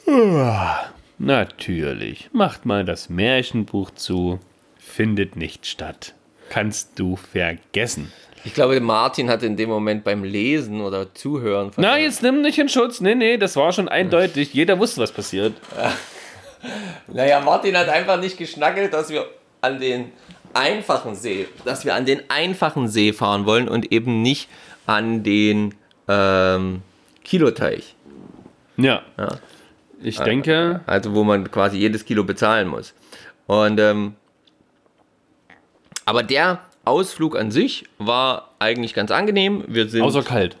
[0.08, 0.84] "Ah,
[1.20, 4.40] natürlich, macht mal das Märchenbuch zu,
[4.78, 6.14] findet nicht statt.
[6.48, 8.10] kannst du vergessen.
[8.44, 11.70] Ich glaube, Martin hatte in dem Moment beim Lesen oder Zuhören.
[11.76, 13.00] Na, jetzt nimm nicht in Schutz.
[13.00, 14.54] Nee, nee, das war schon eindeutig.
[14.54, 15.54] Jeder wusste, was passiert.
[17.06, 19.24] Naja, Martin hat einfach nicht geschnackelt, dass wir
[19.62, 20.12] an den
[20.52, 24.46] einfachen See, dass wir an den einfachen See fahren wollen und eben nicht
[24.84, 25.74] an den
[26.06, 26.82] ähm,
[27.24, 27.94] Kiloteich.
[28.76, 29.02] Ja.
[30.02, 32.94] Ich denke, Also wo man quasi jedes Kilo bezahlen muss.
[33.46, 34.14] Und ähm,
[36.04, 39.64] aber der Ausflug an sich war eigentlich ganz angenehm.
[39.68, 40.56] Wir sind außer kalt.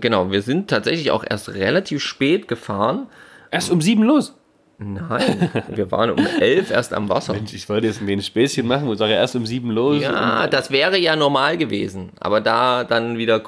[0.00, 3.06] genau, wir sind tatsächlich auch erst relativ spät gefahren.
[3.50, 4.34] Erst um sieben los.
[4.78, 7.32] Nein, wir waren um elf erst am Wasser.
[7.32, 10.00] Mensch, ich wollte jetzt ein wenig Späßchen machen und sage erst um sieben los.
[10.00, 12.10] Ja, das wäre ja normal gewesen.
[12.20, 13.40] Aber da dann wieder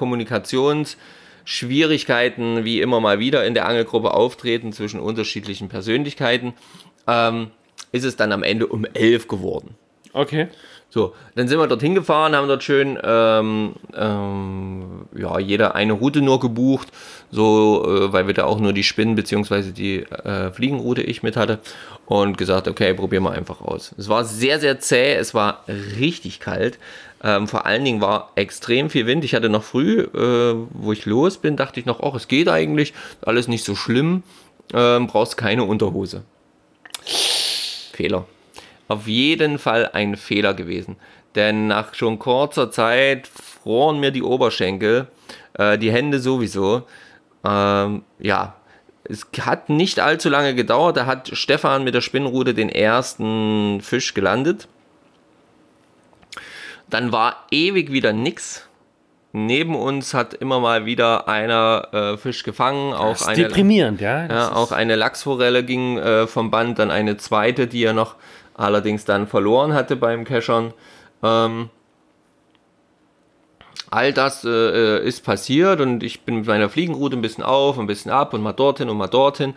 [1.50, 6.54] Kommunikationsschwierigkeiten wie immer mal wieder in der Angelgruppe auftreten zwischen unterschiedlichen Persönlichkeiten,
[7.06, 7.50] ähm,
[7.92, 9.74] ist es dann am Ende um elf geworden.
[10.12, 10.48] Okay.
[10.92, 16.20] So, dann sind wir dorthin gefahren, haben dort schön, ähm, ähm, ja, jeder eine Route
[16.20, 16.88] nur gebucht,
[17.30, 19.70] so, äh, weil wir da auch nur die Spinnen bzw.
[19.70, 21.60] die äh, Fliegenroute ich mit hatte
[22.06, 23.94] und gesagt, okay, probieren wir einfach aus.
[23.98, 26.80] Es war sehr, sehr zäh, es war richtig kalt.
[27.22, 29.24] Ähm, vor allen Dingen war extrem viel Wind.
[29.24, 32.48] Ich hatte noch früh, äh, wo ich los bin, dachte ich noch, ach, es geht
[32.48, 34.22] eigentlich, alles nicht so schlimm,
[34.72, 36.22] ähm, brauchst keine Unterhose.
[37.92, 38.24] Fehler
[38.90, 40.96] auf jeden Fall ein Fehler gewesen.
[41.36, 45.06] Denn nach schon kurzer Zeit froren mir die Oberschenkel,
[45.54, 46.82] äh, die Hände sowieso.
[47.44, 48.56] Ähm, ja,
[49.04, 50.96] es hat nicht allzu lange gedauert.
[50.96, 54.66] Da hat Stefan mit der Spinnrute den ersten Fisch gelandet.
[56.90, 58.66] Dann war ewig wieder nix.
[59.32, 62.92] Neben uns hat immer mal wieder einer äh, Fisch gefangen.
[62.92, 64.26] Auch Das ist eine, deprimierend, ja.
[64.26, 68.16] Ja, auch eine Lachsforelle ging äh, vom Band, dann eine zweite, die er noch
[68.54, 70.74] allerdings dann verloren hatte beim Keschern.
[71.22, 71.70] Ähm,
[73.90, 77.78] all das äh, äh, ist passiert und ich bin mit meiner Fliegenroute ein bisschen auf,
[77.78, 79.54] ein bisschen ab und mal dorthin und mal dorthin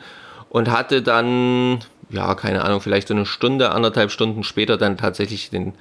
[0.50, 1.80] und hatte dann,
[2.10, 5.74] ja, keine Ahnung, vielleicht so eine Stunde, anderthalb Stunden später dann tatsächlich den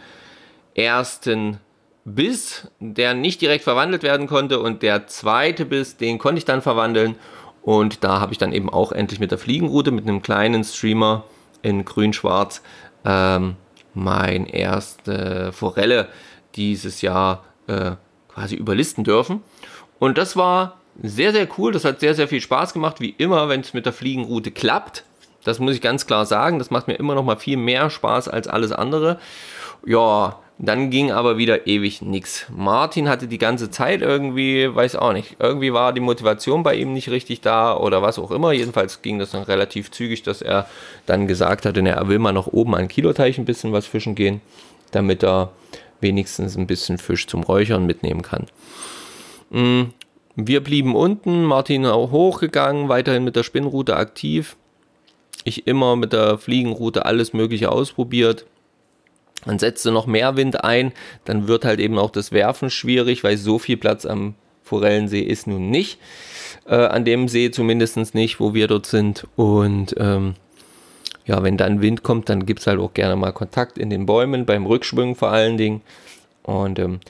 [0.74, 1.58] ersten
[2.04, 6.62] Biss, der nicht direkt verwandelt werden konnte und der zweite Biss, den konnte ich dann
[6.62, 7.16] verwandeln
[7.62, 11.24] und da habe ich dann eben auch endlich mit der Fliegenroute, mit einem kleinen Streamer
[11.62, 12.62] in grün-schwarz
[13.04, 13.56] ähm,
[13.94, 16.08] mein erste Forelle
[16.56, 17.92] dieses Jahr äh,
[18.28, 19.42] quasi überlisten dürfen.
[19.98, 21.72] Und das war sehr, sehr cool.
[21.72, 23.00] Das hat sehr, sehr viel Spaß gemacht.
[23.00, 25.04] Wie immer, wenn es mit der Fliegenroute klappt.
[25.44, 26.58] Das muss ich ganz klar sagen.
[26.58, 29.18] Das macht mir immer noch mal viel mehr Spaß als alles andere.
[29.86, 32.46] Ja, dann ging aber wieder ewig nichts.
[32.54, 36.92] Martin hatte die ganze Zeit irgendwie, weiß auch nicht, irgendwie war die Motivation bei ihm
[36.92, 38.52] nicht richtig da oder was auch immer.
[38.52, 40.68] Jedenfalls ging das dann relativ zügig, dass er
[41.04, 44.40] dann gesagt hatte, er will mal noch oben an Kiloteich ein bisschen was fischen gehen,
[44.92, 45.50] damit er
[46.00, 48.46] wenigstens ein bisschen Fisch zum Räuchern mitnehmen kann.
[49.50, 49.90] Mm,
[50.36, 54.56] Wir blieben unten, Martin auch hochgegangen, weiterhin mit der Spinnrute aktiv.
[55.42, 58.46] Ich immer mit der Fliegenroute alles Mögliche ausprobiert.
[59.44, 60.92] Dann setzte noch mehr Wind ein,
[61.24, 65.46] dann wird halt eben auch das Werfen schwierig, weil so viel Platz am Forellensee ist
[65.46, 65.98] nun nicht.
[66.66, 69.26] Äh, an dem See zumindest nicht, wo wir dort sind.
[69.36, 70.34] Und ähm,
[71.24, 74.06] ja, wenn dann Wind kommt, dann gibt es halt auch gerne mal Kontakt in den
[74.06, 75.82] Bäumen, beim Rückschwingen vor allen Dingen.
[76.42, 77.00] Und ähm,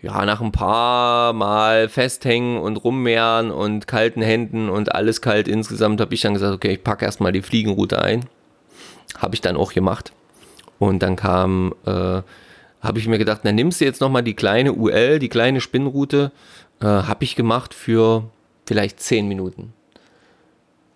[0.00, 6.00] ja, nach ein paar Mal festhängen und rummehren und kalten Händen und alles kalt insgesamt,
[6.00, 8.26] habe ich dann gesagt, okay, ich packe erstmal die Fliegenroute ein.
[9.16, 10.12] Habe ich dann auch gemacht.
[10.78, 12.22] Und dann kam, äh,
[12.80, 16.32] habe ich mir gedacht, dann nimmst du jetzt nochmal die kleine UL, die kleine Spinnroute,
[16.80, 18.24] äh, habe ich gemacht für
[18.66, 19.72] vielleicht 10 Minuten.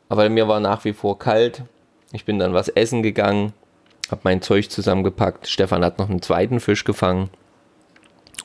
[0.09, 1.63] Aber mir war nach wie vor kalt.
[2.13, 3.53] Ich bin dann was essen gegangen,
[4.11, 5.47] habe mein Zeug zusammengepackt.
[5.49, 7.31] Stefan hat noch einen zweiten Fisch gefangen.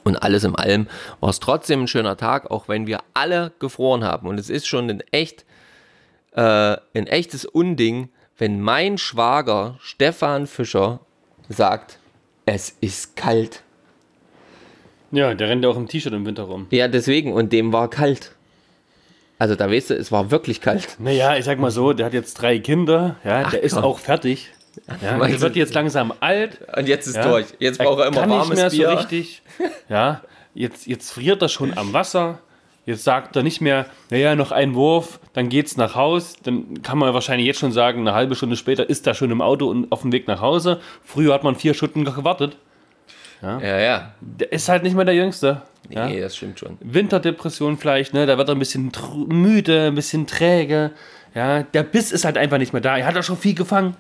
[0.04, 0.88] Und alles im allem
[1.22, 4.28] war es trotzdem ein schöner Tag, auch wenn wir alle gefroren haben.
[4.28, 5.46] Und es ist schon ein echt,
[6.34, 11.00] äh, ein echtes Unding, wenn mein Schwager Stefan Fischer
[11.50, 12.00] sagt,
[12.46, 13.62] es ist kalt.
[15.12, 16.68] Ja, der rennt ja auch im T-Shirt im Winter rum.
[16.72, 18.32] Ja, deswegen, und dem war kalt.
[19.40, 20.96] Also da weißt du, es war wirklich kalt.
[21.00, 23.84] Naja, ich sag mal so, der hat jetzt drei Kinder, ja, der ist komm.
[23.84, 24.50] auch fertig.
[25.02, 26.60] Ja, der wird jetzt langsam alt.
[26.76, 27.28] Und jetzt ist Ja.
[27.28, 27.46] durch.
[27.60, 28.90] Jetzt braucht er immer kann warmes nicht mehr Bier.
[28.90, 29.42] so richtig.
[29.90, 30.22] Ja,
[30.56, 32.40] jetzt, jetzt friert er schon am Wasser.
[32.86, 36.36] Jetzt sagt er nicht mehr, naja, noch ein Wurf, dann geht's nach Haus.
[36.44, 39.42] Dann kann man wahrscheinlich jetzt schon sagen, eine halbe Stunde später ist er schon im
[39.42, 40.82] Auto und auf dem Weg nach Hause.
[41.04, 42.58] Früher hat man vier Stunden gewartet.
[43.42, 44.14] Ja, ja.
[44.22, 45.62] Der ist halt nicht mehr der Jüngste.
[45.90, 46.08] Ja?
[46.08, 46.78] Nee, das stimmt schon.
[46.80, 48.26] Winterdepression vielleicht, ne?
[48.26, 48.92] Da wird er ein bisschen
[49.28, 50.92] müde, ein bisschen träge.
[51.36, 52.98] Ja, der Biss ist halt einfach nicht mehr da.
[52.98, 53.96] Er hat auch schon viel gefangen.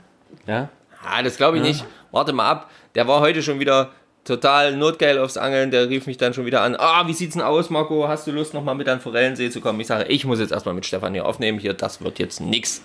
[0.47, 0.69] Ja.
[1.03, 1.85] Ah, das glaube ich nicht.
[2.11, 2.69] Warte mal ab.
[2.95, 3.91] Der war heute schon wieder
[4.25, 5.71] total notgeil aufs Angeln.
[5.71, 6.75] Der rief mich dann schon wieder an.
[6.77, 8.07] Ah, wie sieht's denn aus, Marco?
[8.07, 9.79] Hast du Lust, nochmal mit an Forellensee zu kommen?
[9.79, 11.59] Ich sage, ich muss jetzt erstmal mit Stefan hier aufnehmen.
[11.59, 12.81] Hier, das wird jetzt nix,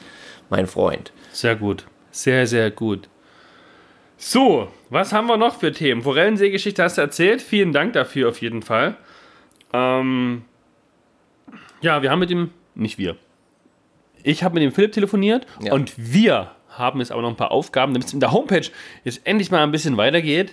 [0.50, 1.12] mein Freund.
[1.32, 1.84] Sehr gut.
[2.10, 3.08] Sehr, sehr gut.
[4.16, 6.02] So, was haben wir noch für Themen?
[6.02, 7.40] Forellensee-Geschichte hast du erzählt.
[7.40, 8.96] Vielen Dank dafür auf jeden Fall.
[9.72, 10.42] Ähm,
[11.80, 13.16] ja, wir haben mit dem, nicht wir.
[14.24, 15.72] Ich habe mit dem Philipp telefoniert Ja.
[15.72, 18.66] und wir haben jetzt aber noch ein paar Aufgaben, damit es in der Homepage
[19.04, 20.52] jetzt endlich mal ein bisschen weitergeht,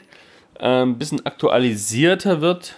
[0.60, 2.76] ein bisschen aktualisierter wird.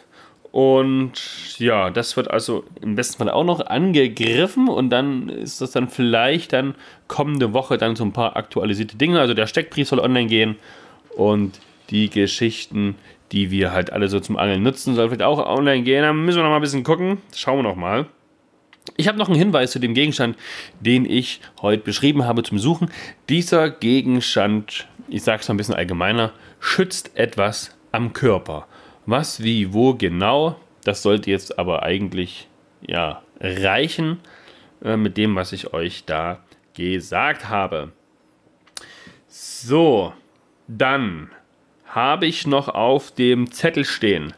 [0.51, 5.71] Und ja, das wird also im besten Fall auch noch angegriffen und dann ist das
[5.71, 6.73] dann vielleicht dann
[7.07, 9.19] kommende Woche dann so ein paar aktualisierte Dinge.
[9.19, 10.55] Also der Steckbrief soll online gehen
[11.15, 11.59] und
[11.89, 12.95] die Geschichten,
[13.31, 16.01] die wir halt alle so zum Angeln nutzen, soll vielleicht auch online gehen.
[16.01, 17.19] Da müssen wir noch mal ein bisschen gucken.
[17.35, 18.07] Schauen wir noch mal.
[18.95, 20.37] Ich habe noch einen Hinweis zu dem Gegenstand,
[20.79, 22.89] den ich heute beschrieben habe zum Suchen.
[23.27, 28.67] Dieser Gegenstand, ich sage es mal ein bisschen allgemeiner, schützt etwas am Körper.
[29.05, 32.47] Was, wie, wo genau, das sollte jetzt aber eigentlich
[32.81, 34.19] ja, reichen
[34.83, 36.39] äh, mit dem, was ich euch da
[36.73, 37.91] gesagt habe.
[39.27, 40.13] So,
[40.67, 41.31] dann
[41.85, 44.33] habe ich noch auf dem Zettel stehen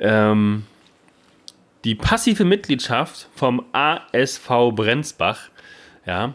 [0.00, 0.64] ähm,
[1.84, 5.48] die passive Mitgliedschaft vom ASV Brenzbach.
[6.06, 6.34] Ja,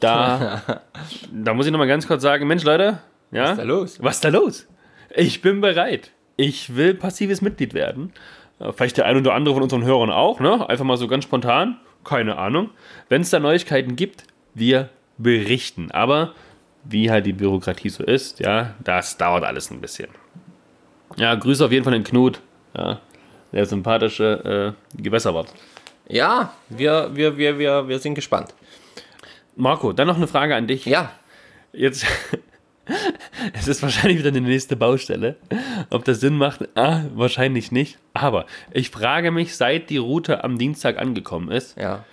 [0.00, 0.62] da,
[1.32, 2.98] da muss ich noch mal ganz kurz sagen, Mensch Leute,
[3.32, 3.98] ja, Was ist da los?
[4.02, 4.68] Was ist da los?
[5.14, 6.10] Ich bin bereit.
[6.36, 8.12] Ich will passives Mitglied werden.
[8.60, 10.68] Äh, Vielleicht der ein oder andere von unseren Hörern auch, ne?
[10.68, 11.78] Einfach mal so ganz spontan.
[12.04, 12.70] Keine Ahnung.
[13.08, 14.24] Wenn es da Neuigkeiten gibt,
[14.54, 15.90] wir berichten.
[15.90, 16.34] Aber
[16.84, 20.08] wie halt die Bürokratie so ist, ja, das dauert alles ein bisschen.
[21.16, 22.40] Ja, Grüße auf jeden Fall den Knut.
[22.76, 23.00] Ja,
[23.52, 25.52] der sympathische äh, Gewässerwart.
[26.08, 28.54] Ja, wir, wir, wir, wir, wir sind gespannt.
[29.54, 30.86] Marco, dann noch eine Frage an dich.
[30.86, 31.12] Ja,
[31.72, 32.06] Jetzt,
[33.52, 35.36] es ist wahrscheinlich wieder eine nächste Baustelle.
[35.90, 37.98] Ob das Sinn macht, ah, wahrscheinlich nicht.
[38.14, 42.04] Aber ich frage mich, seit die Route am Dienstag angekommen ist, ja.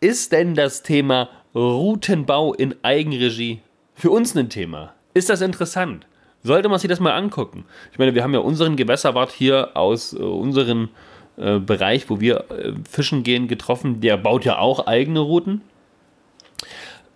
[0.00, 3.60] ist denn das Thema Routenbau in Eigenregie
[3.94, 4.94] für uns ein Thema?
[5.14, 6.06] Ist das interessant?
[6.42, 7.64] Sollte man sich das mal angucken?
[7.92, 10.90] Ich meine, wir haben ja unseren Gewässerwart hier aus äh, unserem
[11.36, 14.00] äh, Bereich, wo wir äh, fischen gehen, getroffen.
[14.00, 15.62] Der baut ja auch eigene Routen.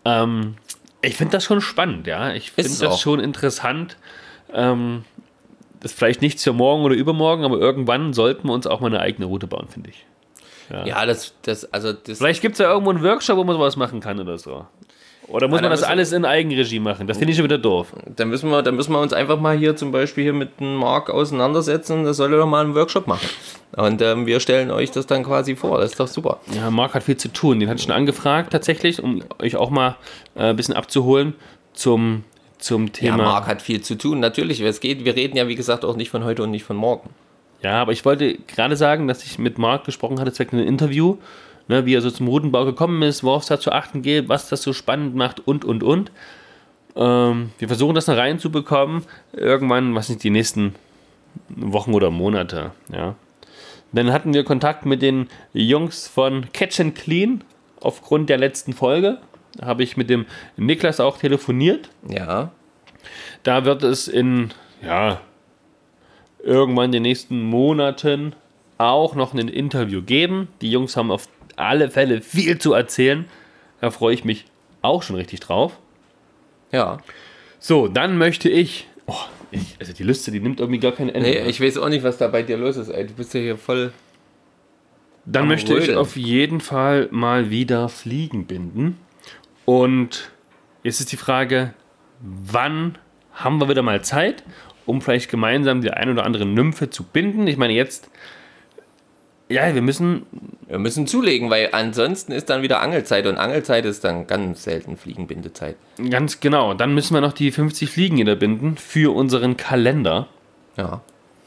[0.05, 0.57] Ähm,
[1.03, 2.33] ich finde das schon spannend, ja.
[2.33, 2.99] Ich finde das auch.
[2.99, 3.97] schon interessant.
[4.53, 5.05] Ähm,
[5.81, 8.89] das ist vielleicht nicht für morgen oder übermorgen, aber irgendwann sollten wir uns auch mal
[8.89, 10.07] eine eigene Route bauen, finde ich.
[10.87, 12.19] Ja, das, das, also das.
[12.19, 14.67] Vielleicht gibt es ja irgendwo einen Workshop, wo man sowas machen kann oder so.
[15.31, 17.07] Oder muss Ja, man da das alles in Eigenregie machen?
[17.07, 17.93] Das finde ich schon wieder doof.
[18.16, 20.76] Da müssen, wir, da müssen wir uns einfach mal hier zum Beispiel hier mit dem
[20.76, 22.05] Marc auseinandersetzen.
[22.05, 23.28] Das soll er doch mal einen Workshop machen.
[23.76, 25.78] Und ähm, wir stellen euch das dann quasi vor.
[25.81, 26.41] Das ist doch super.
[26.55, 27.61] Ja, Marc hat viel zu tun.
[27.61, 29.97] Den hatte ich schon angefragt tatsächlich, um euch auch mal
[30.35, 31.35] äh, ein bisschen abzuholen
[31.72, 32.24] zum,
[32.59, 33.16] zum Ja, Thema.
[33.18, 34.18] Marc hat viel zu tun.
[34.20, 35.05] Natürlich, es geht.
[35.05, 37.11] Wir reden ja, wie gesagt, auch nicht von heute und nicht von morgen.
[37.62, 41.18] Ja, aber ich wollte gerade sagen, dass ich mit Marc gesprochen hatte, zwecks einem Interview,
[41.71, 44.49] ne, wie er so zum Routenbau gekommen ist, worauf es da zu achten geht, was
[44.49, 46.11] das so spannend macht und, und, und.
[46.97, 50.75] Ähm, wir versuchen das noch reinzubekommen, irgendwann, was nicht, die nächsten
[51.49, 53.14] Wochen oder Monate, ja.
[53.93, 57.43] Dann hatten wir Kontakt mit den Jungs von Catch and Clean
[57.81, 59.18] aufgrund der letzten Folge.
[59.57, 61.89] Da habe ich mit dem Niklas auch telefoniert.
[62.09, 62.53] Ja.
[63.43, 64.51] Da wird es in,
[64.83, 65.21] ja,
[66.43, 68.35] irgendwann in den nächsten Monaten
[68.79, 70.49] auch noch ein Interview geben.
[70.61, 71.29] Die Jungs haben auf
[71.61, 73.27] alle Fälle viel zu erzählen.
[73.81, 74.47] Da freue ich mich
[74.83, 75.79] auch schon richtig drauf.
[76.73, 76.99] Ja.
[77.59, 78.89] So, dann möchte ich.
[79.07, 79.15] Oh,
[79.51, 81.29] ich also die Liste, die nimmt irgendwie gar kein Ende.
[81.29, 83.07] Nee, ich weiß auch nicht, was da bei dir los ist, ey.
[83.07, 83.93] Du bist ja hier voll.
[85.27, 85.99] Dann möchte ich Rödeln.
[85.99, 88.99] auf jeden Fall mal wieder Fliegen binden.
[89.65, 90.31] Und
[90.83, 91.75] jetzt ist die Frage,
[92.21, 92.99] wann
[93.33, 94.43] haben wir wieder mal Zeit,
[94.87, 97.47] um vielleicht gemeinsam die ein oder andere Nymphe zu binden?
[97.47, 98.11] Ich meine, jetzt,
[99.51, 100.23] ja, wir müssen,
[100.69, 104.97] Wir müssen zulegen, weil ansonsten ist dann wieder Angelzeit und Angelzeit ist dann ganz selten
[104.97, 105.77] Fliegenbindezeit.
[106.11, 110.29] ganz genau, dann müssen wir noch die 50 Fliegen wieder binden für unseren Kalender.
[110.77, 111.03] Ja.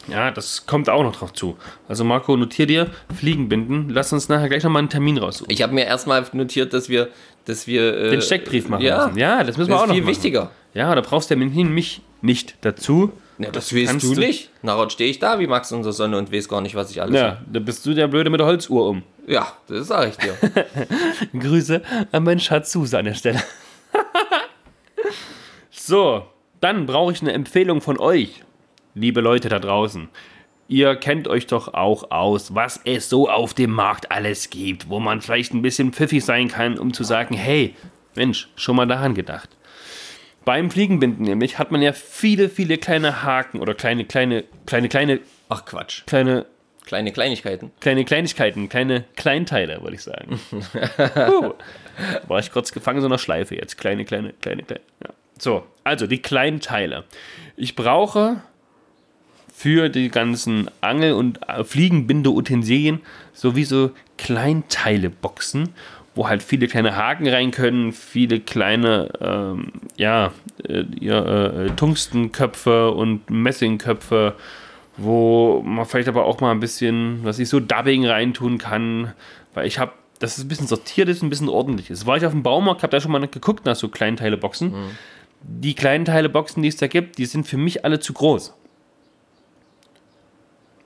[0.08, 1.56] Ja, das kommt auch noch drauf zu.
[1.88, 3.90] Also Marco, notier dir, Fliegen binden.
[3.90, 5.50] Lass uns nachher gleich nochmal einen Termin raussuchen.
[5.50, 7.08] Ich habe mir erstmal notiert, dass wir,
[7.46, 9.18] dass wir äh, Den Steckbrief machen ja, müssen.
[9.18, 10.12] Ja, das müssen wir das auch ist noch viel machen.
[10.12, 10.52] wichtiger.
[10.74, 13.14] Ja, da brauchst du ja mich nicht dazu.
[13.38, 14.50] Ja, das weißt kannst du nicht.
[14.62, 17.16] Nachher stehe ich da wie Max unser Sonne und weiß gar nicht, was ich alles
[17.16, 19.04] Ja, da bist du der Blöde mit der Holzuhr um.
[19.28, 20.38] Ja, das sage ich dir.
[21.40, 21.82] Grüße
[22.12, 23.42] an meinen Schatz Suse an der Stelle.
[25.72, 26.26] so,
[26.62, 28.44] dann brauche ich eine Empfehlung von euch,
[28.94, 30.10] liebe Leute da draußen.
[30.68, 35.00] Ihr kennt euch doch auch aus, was es so auf dem Markt alles gibt, wo
[35.00, 37.76] man vielleicht ein bisschen pfiffig sein kann, um zu sagen, hey,
[38.16, 39.50] Mensch, schon mal daran gedacht.
[40.46, 45.20] Beim Fliegenbinden nämlich hat man ja viele, viele kleine Haken oder kleine, kleine, kleine, kleine,
[45.50, 46.06] Ach Quatsch.
[46.06, 46.46] kleine,
[46.86, 47.72] Kleine Kleinigkeiten.
[47.80, 50.40] kleine Kleinigkeiten, kleine Kleinteile, würde ich sagen.
[50.52, 51.54] Puh.
[52.28, 53.78] War ich kurz gefangen so einer Schleife jetzt.
[53.78, 54.82] Kleine, kleine, kleine, kleine.
[55.02, 55.10] Ja.
[55.40, 57.06] So, also die kleinen Teile.
[57.56, 58.42] Ich brauche
[59.56, 63.02] für die ganzen Angel- und äh, Fliegenbinde-Utensilien
[63.34, 65.70] sowieso Kleinteile-Boxen,
[66.16, 70.32] wo halt viele kleine Haken rein können, viele kleine, ähm, ja,
[70.68, 74.36] äh, ja äh, Tungstenköpfe und Messingköpfe,
[74.98, 79.14] wo man vielleicht aber auch mal ein bisschen, was ich so Dubbing reintun kann,
[79.54, 82.06] weil ich habe, dass es ein bisschen sortiert ist, ein bisschen ordentlich ist.
[82.06, 84.74] War ich auf dem Baumarkt, habe da schon mal geguckt nach so Kleinteile-Boxen.
[85.42, 88.54] Die kleinen Teile-Boxen, die es da gibt, die sind für mich alle zu groß.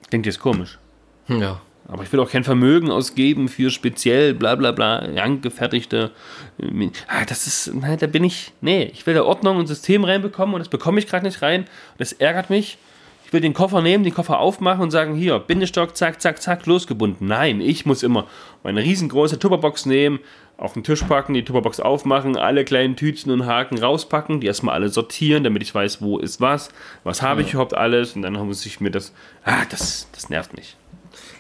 [0.09, 0.80] Klingt jetzt komisch.
[1.28, 1.61] Ja.
[1.89, 6.11] Aber ich will auch kein Vermögen ausgeben für speziell bla bla bla angefertigte.
[6.59, 8.51] äh, Ah, das ist, na, da bin ich.
[8.59, 11.61] Nee, ich will da Ordnung und System reinbekommen und das bekomme ich gerade nicht rein.
[11.61, 12.77] Und das ärgert mich.
[13.25, 16.65] Ich will den Koffer nehmen, den Koffer aufmachen und sagen, hier, Bindestock, zack, zack, zack,
[16.65, 17.27] losgebunden.
[17.27, 18.25] Nein, ich muss immer
[18.63, 20.19] meine riesengroße Tupperbox nehmen,
[20.55, 24.75] auf den Tisch packen, die Tupperbox aufmachen, alle kleinen Tütchen und Haken rauspacken, die erstmal
[24.75, 26.69] alle sortieren, damit ich weiß, wo ist was,
[27.03, 29.13] was habe ich überhaupt alles und dann muss ich mir das,
[29.43, 30.77] ah, das, das nervt mich.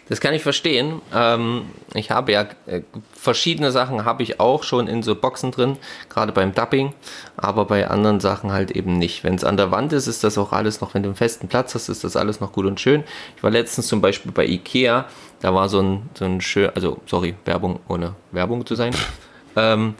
[0.09, 1.01] Das kann ich verstehen.
[1.13, 2.81] Ähm, ich habe ja äh,
[3.13, 5.77] verschiedene Sachen habe ich auch schon in so Boxen drin,
[6.09, 6.93] gerade beim Dubbing,
[7.35, 9.23] aber bei anderen Sachen halt eben nicht.
[9.23, 11.47] Wenn es an der Wand ist, ist das auch alles noch, wenn du einen festen
[11.47, 13.03] Platz hast, ist das alles noch gut und schön.
[13.35, 15.05] Ich war letztens zum Beispiel bei Ikea,
[15.41, 18.95] da war so ein, so ein schön, also sorry, Werbung ohne Werbung zu sein.
[19.55, 19.95] ähm,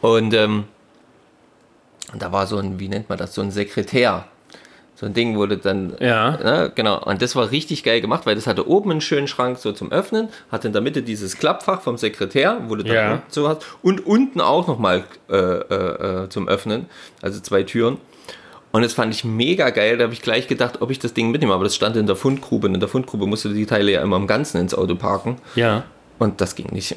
[0.00, 0.64] und ähm,
[2.12, 4.26] da war so ein, wie nennt man das, so ein Sekretär.
[4.96, 6.38] So ein Ding wurde dann Ja.
[6.42, 7.02] ja, genau.
[7.04, 9.90] Und das war richtig geil gemacht, weil das hatte oben einen schönen Schrank so zum
[9.90, 13.22] Öffnen, hatte in der Mitte dieses Klappfach vom Sekretär, wo du dann Ja.
[13.28, 16.86] so hast, und unten auch nochmal äh, äh, äh, zum Öffnen,
[17.22, 17.98] also zwei Türen.
[18.70, 21.30] Und das fand ich mega geil, da habe ich gleich gedacht, ob ich das Ding
[21.30, 23.92] mitnehme, aber das stand in der Fundgrube und in der Fundgrube musst du die Teile
[23.92, 25.84] ja immer im Ganzen ins Auto parken Ja.
[26.18, 26.96] und das ging nicht.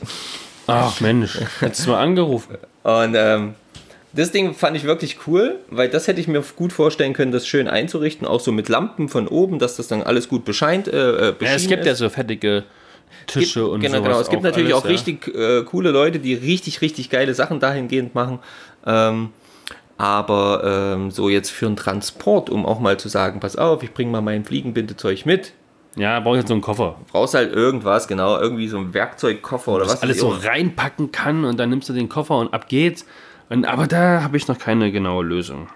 [0.67, 2.57] Ach Mensch, hättest du mal angerufen.
[2.83, 3.53] Und ähm,
[4.17, 7.47] das Ding fand ich wirklich cool, weil das hätte ich mir gut vorstellen können, das
[7.47, 10.87] schön einzurichten, auch so mit Lampen von oben, dass das dann alles gut bescheint.
[10.87, 11.87] Äh, äh, Ja, es gibt ist.
[11.87, 12.63] ja so fettige
[13.27, 14.19] Tische gibt, und genau, sowas genau.
[14.21, 18.15] Es gibt natürlich alles, auch richtig äh, coole Leute, die richtig, richtig geile Sachen dahingehend
[18.15, 18.39] machen.
[18.85, 19.29] Ähm,
[19.97, 23.93] aber ähm, so jetzt für einen Transport, um auch mal zu sagen, pass auf, ich
[23.93, 25.53] bringe mal mein Fliegenbindezeug mit,
[25.95, 26.97] Ja, brauche ich jetzt so einen Koffer.
[27.11, 29.93] brauchst halt irgendwas, genau, irgendwie so ein Werkzeugkoffer oder was.
[29.93, 33.05] Was alles so reinpacken kann und dann nimmst du den Koffer und ab geht's.
[33.49, 35.67] Und, aber da habe ich noch keine genaue Lösung.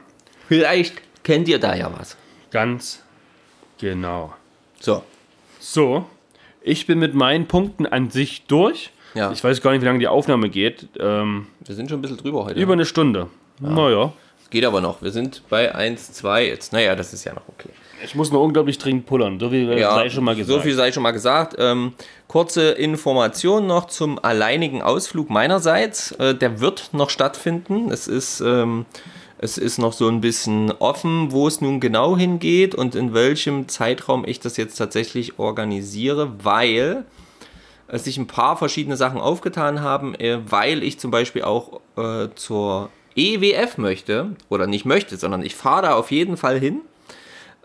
[0.47, 2.17] Vielleicht kennt ihr da ja was.
[2.51, 3.01] Ganz
[3.80, 4.34] genau.
[4.80, 5.03] So.
[5.59, 6.05] So,
[6.61, 8.91] ich bin mit meinen Punkten an sich durch.
[9.13, 9.32] Ja.
[9.32, 10.88] Ich weiß gar nicht, wie lange die Aufnahme geht.
[10.99, 12.59] Ähm, Wir sind schon ein bisschen drüber heute.
[12.59, 13.28] über eine Stunde.
[13.59, 14.13] Naja.
[14.49, 15.01] Geht aber noch.
[15.01, 16.74] Wir sind bei 1, 2 jetzt.
[16.74, 17.69] Naja, das ist ja noch okay.
[18.04, 19.39] Ich muss noch unglaublich dringend pullern.
[19.39, 20.58] So wie Ja, sei schon mal gesagt.
[20.58, 21.56] So viel sei schon mal gesagt.
[21.60, 21.93] Ähm,
[22.28, 26.12] kurze Information noch zum alleinigen Ausflug meinerseits.
[26.14, 27.91] Äh, der wird noch stattfinden.
[27.91, 28.86] Es ist, ähm,
[29.38, 33.68] es ist noch so ein bisschen offen, wo es nun genau hingeht und in welchem
[33.68, 37.06] Zeitraum ich das jetzt tatsächlich organisiere, weil
[37.88, 42.30] es sich ein paar verschiedene Sachen aufgetan haben, äh, weil ich zum Beispiel auch äh,
[42.36, 46.82] zur EWF möchte, oder nicht möchte, sondern ich fahre da auf jeden Fall hin.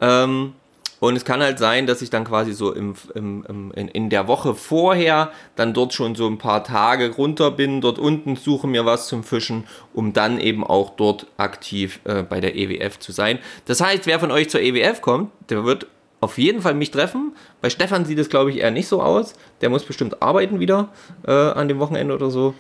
[0.01, 0.55] Ähm,
[0.99, 4.11] und es kann halt sein, dass ich dann quasi so im, im, im, in, in
[4.11, 8.67] der Woche vorher dann dort schon so ein paar Tage runter bin, dort unten suche
[8.67, 13.13] mir was zum Fischen, um dann eben auch dort aktiv äh, bei der EWF zu
[13.13, 13.39] sein.
[13.67, 15.87] Das heißt, wer von euch zur EWF kommt, der wird
[16.21, 17.37] auf jeden Fall mich treffen.
[17.61, 19.35] Bei Stefan sieht es, glaube ich, eher nicht so aus.
[19.61, 20.89] Der muss bestimmt arbeiten wieder
[21.27, 22.55] äh, an dem Wochenende oder so.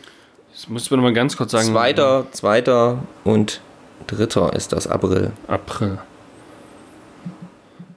[0.52, 1.68] Das muss man mal ganz kurz sagen.
[1.68, 3.60] Zweiter, zweiter und
[4.06, 5.32] dritter ist das April.
[5.48, 5.98] April.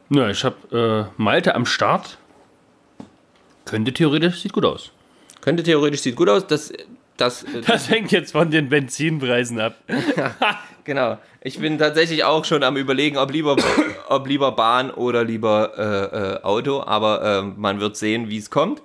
[0.10, 2.18] Ja, ich habe äh, Malte am Start.
[3.66, 4.91] Könnte theoretisch, sieht gut aus.
[5.41, 6.47] Könnte theoretisch, sieht gut aus.
[6.47, 6.74] Das,
[7.18, 9.76] das, äh, Das hängt jetzt von den Benzinpreisen ab.
[10.86, 11.20] Genau.
[11.41, 13.55] Ich bin tatsächlich auch schon am überlegen, ob lieber,
[14.10, 18.49] ob lieber Bahn oder lieber äh, äh, Auto, aber ähm, man wird sehen, wie es
[18.49, 18.82] kommt.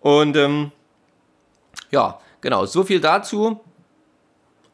[0.00, 0.72] Und ähm,
[1.92, 3.60] ja, genau, so viel dazu.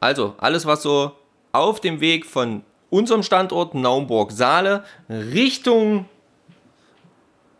[0.00, 1.12] Also, alles, was so
[1.52, 2.62] auf dem Weg von
[2.94, 6.06] unserem Standort Naumburg-Saale Richtung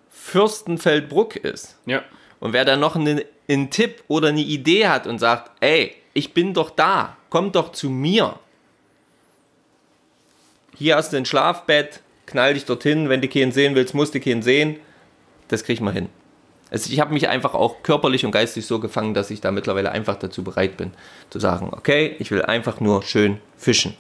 [0.09, 1.77] Fürstenfeldbruck ist.
[1.87, 2.03] Ja.
[2.39, 6.33] Und wer da noch einen, einen Tipp oder eine Idee hat und sagt, ey, ich
[6.35, 8.39] bin doch da, komm doch zu mir.
[10.77, 14.21] Hier hast du ein Schlafbett, knall dich dorthin, wenn du keinen sehen willst, musst du
[14.21, 14.77] keinen sehen.
[15.49, 16.09] Das kriegt man hin.
[16.71, 19.91] Also ich habe mich einfach auch körperlich und geistig so gefangen, dass ich da mittlerweile
[19.91, 20.93] einfach dazu bereit bin,
[21.31, 23.95] zu sagen, okay, ich will einfach nur schön fischen.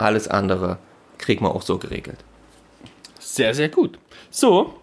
[0.00, 0.78] Alles andere
[1.18, 2.18] kriegen wir auch so geregelt.
[3.18, 3.98] Sehr, sehr gut.
[4.30, 4.74] So,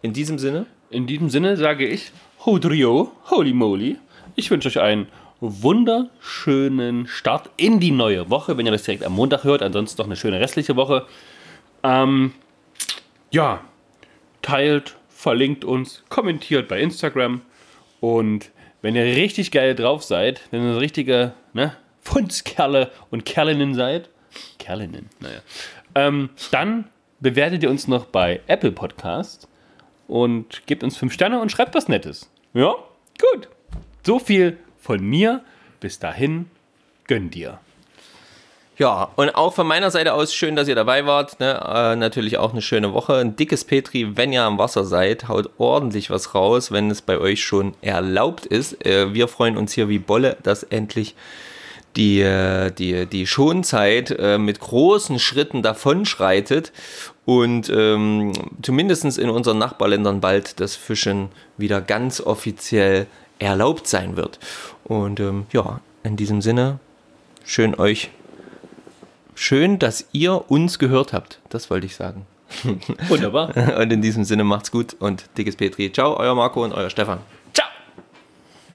[0.00, 2.12] In diesem Sinne, in diesem Sinne sage ich
[2.44, 3.98] Hodrio, holy moly.
[4.36, 5.06] Ich wünsche euch einen
[5.40, 9.62] wunderschönen Start in die neue Woche, wenn ihr das direkt am Montag hört.
[9.62, 11.06] Ansonsten noch eine schöne restliche Woche.
[11.82, 12.32] Ähm,
[13.30, 13.60] ja,
[14.42, 17.42] teilt, verlinkt uns, kommentiert bei Instagram.
[18.00, 18.50] Und
[18.82, 24.08] wenn ihr richtig geil drauf seid, wenn ihr so richtige ne, Fundskerle und Kerlinnen seid,
[24.58, 25.40] Kerlinnen, naja,
[25.94, 26.88] ähm, dann
[27.20, 29.48] bewertet ihr uns noch bei Apple Podcast
[30.08, 32.30] und gebt uns 5 Sterne und schreibt was Nettes.
[32.52, 32.74] Ja,
[33.18, 33.48] gut.
[34.02, 35.42] So viel von mir.
[35.80, 36.50] Bis dahin,
[37.06, 37.60] gönn dir.
[38.76, 41.38] Ja, und auch von meiner Seite aus schön, dass ihr dabei wart.
[41.38, 41.60] Ne?
[41.64, 43.16] Äh, natürlich auch eine schöne Woche.
[43.16, 47.18] Ein dickes Petri, wenn ihr am Wasser seid, haut ordentlich was raus, wenn es bei
[47.18, 48.84] euch schon erlaubt ist.
[48.84, 51.14] Äh, wir freuen uns hier wie Bolle, dass endlich
[51.96, 56.72] die, äh, die, die Schonzeit äh, mit großen Schritten davonschreitet
[57.24, 58.32] und ähm,
[58.62, 63.06] zumindest in unseren Nachbarländern bald das Fischen wieder ganz offiziell
[63.38, 64.38] erlaubt sein wird.
[64.84, 66.78] Und ähm, ja, in diesem Sinne,
[67.44, 68.10] schön euch
[69.34, 71.40] Schön, dass ihr uns gehört habt.
[71.48, 72.26] Das wollte ich sagen.
[73.08, 73.52] Wunderbar.
[73.78, 75.92] Und in diesem Sinne macht's gut und dickes Petri.
[75.92, 77.18] Ciao, euer Marco und euer Stefan.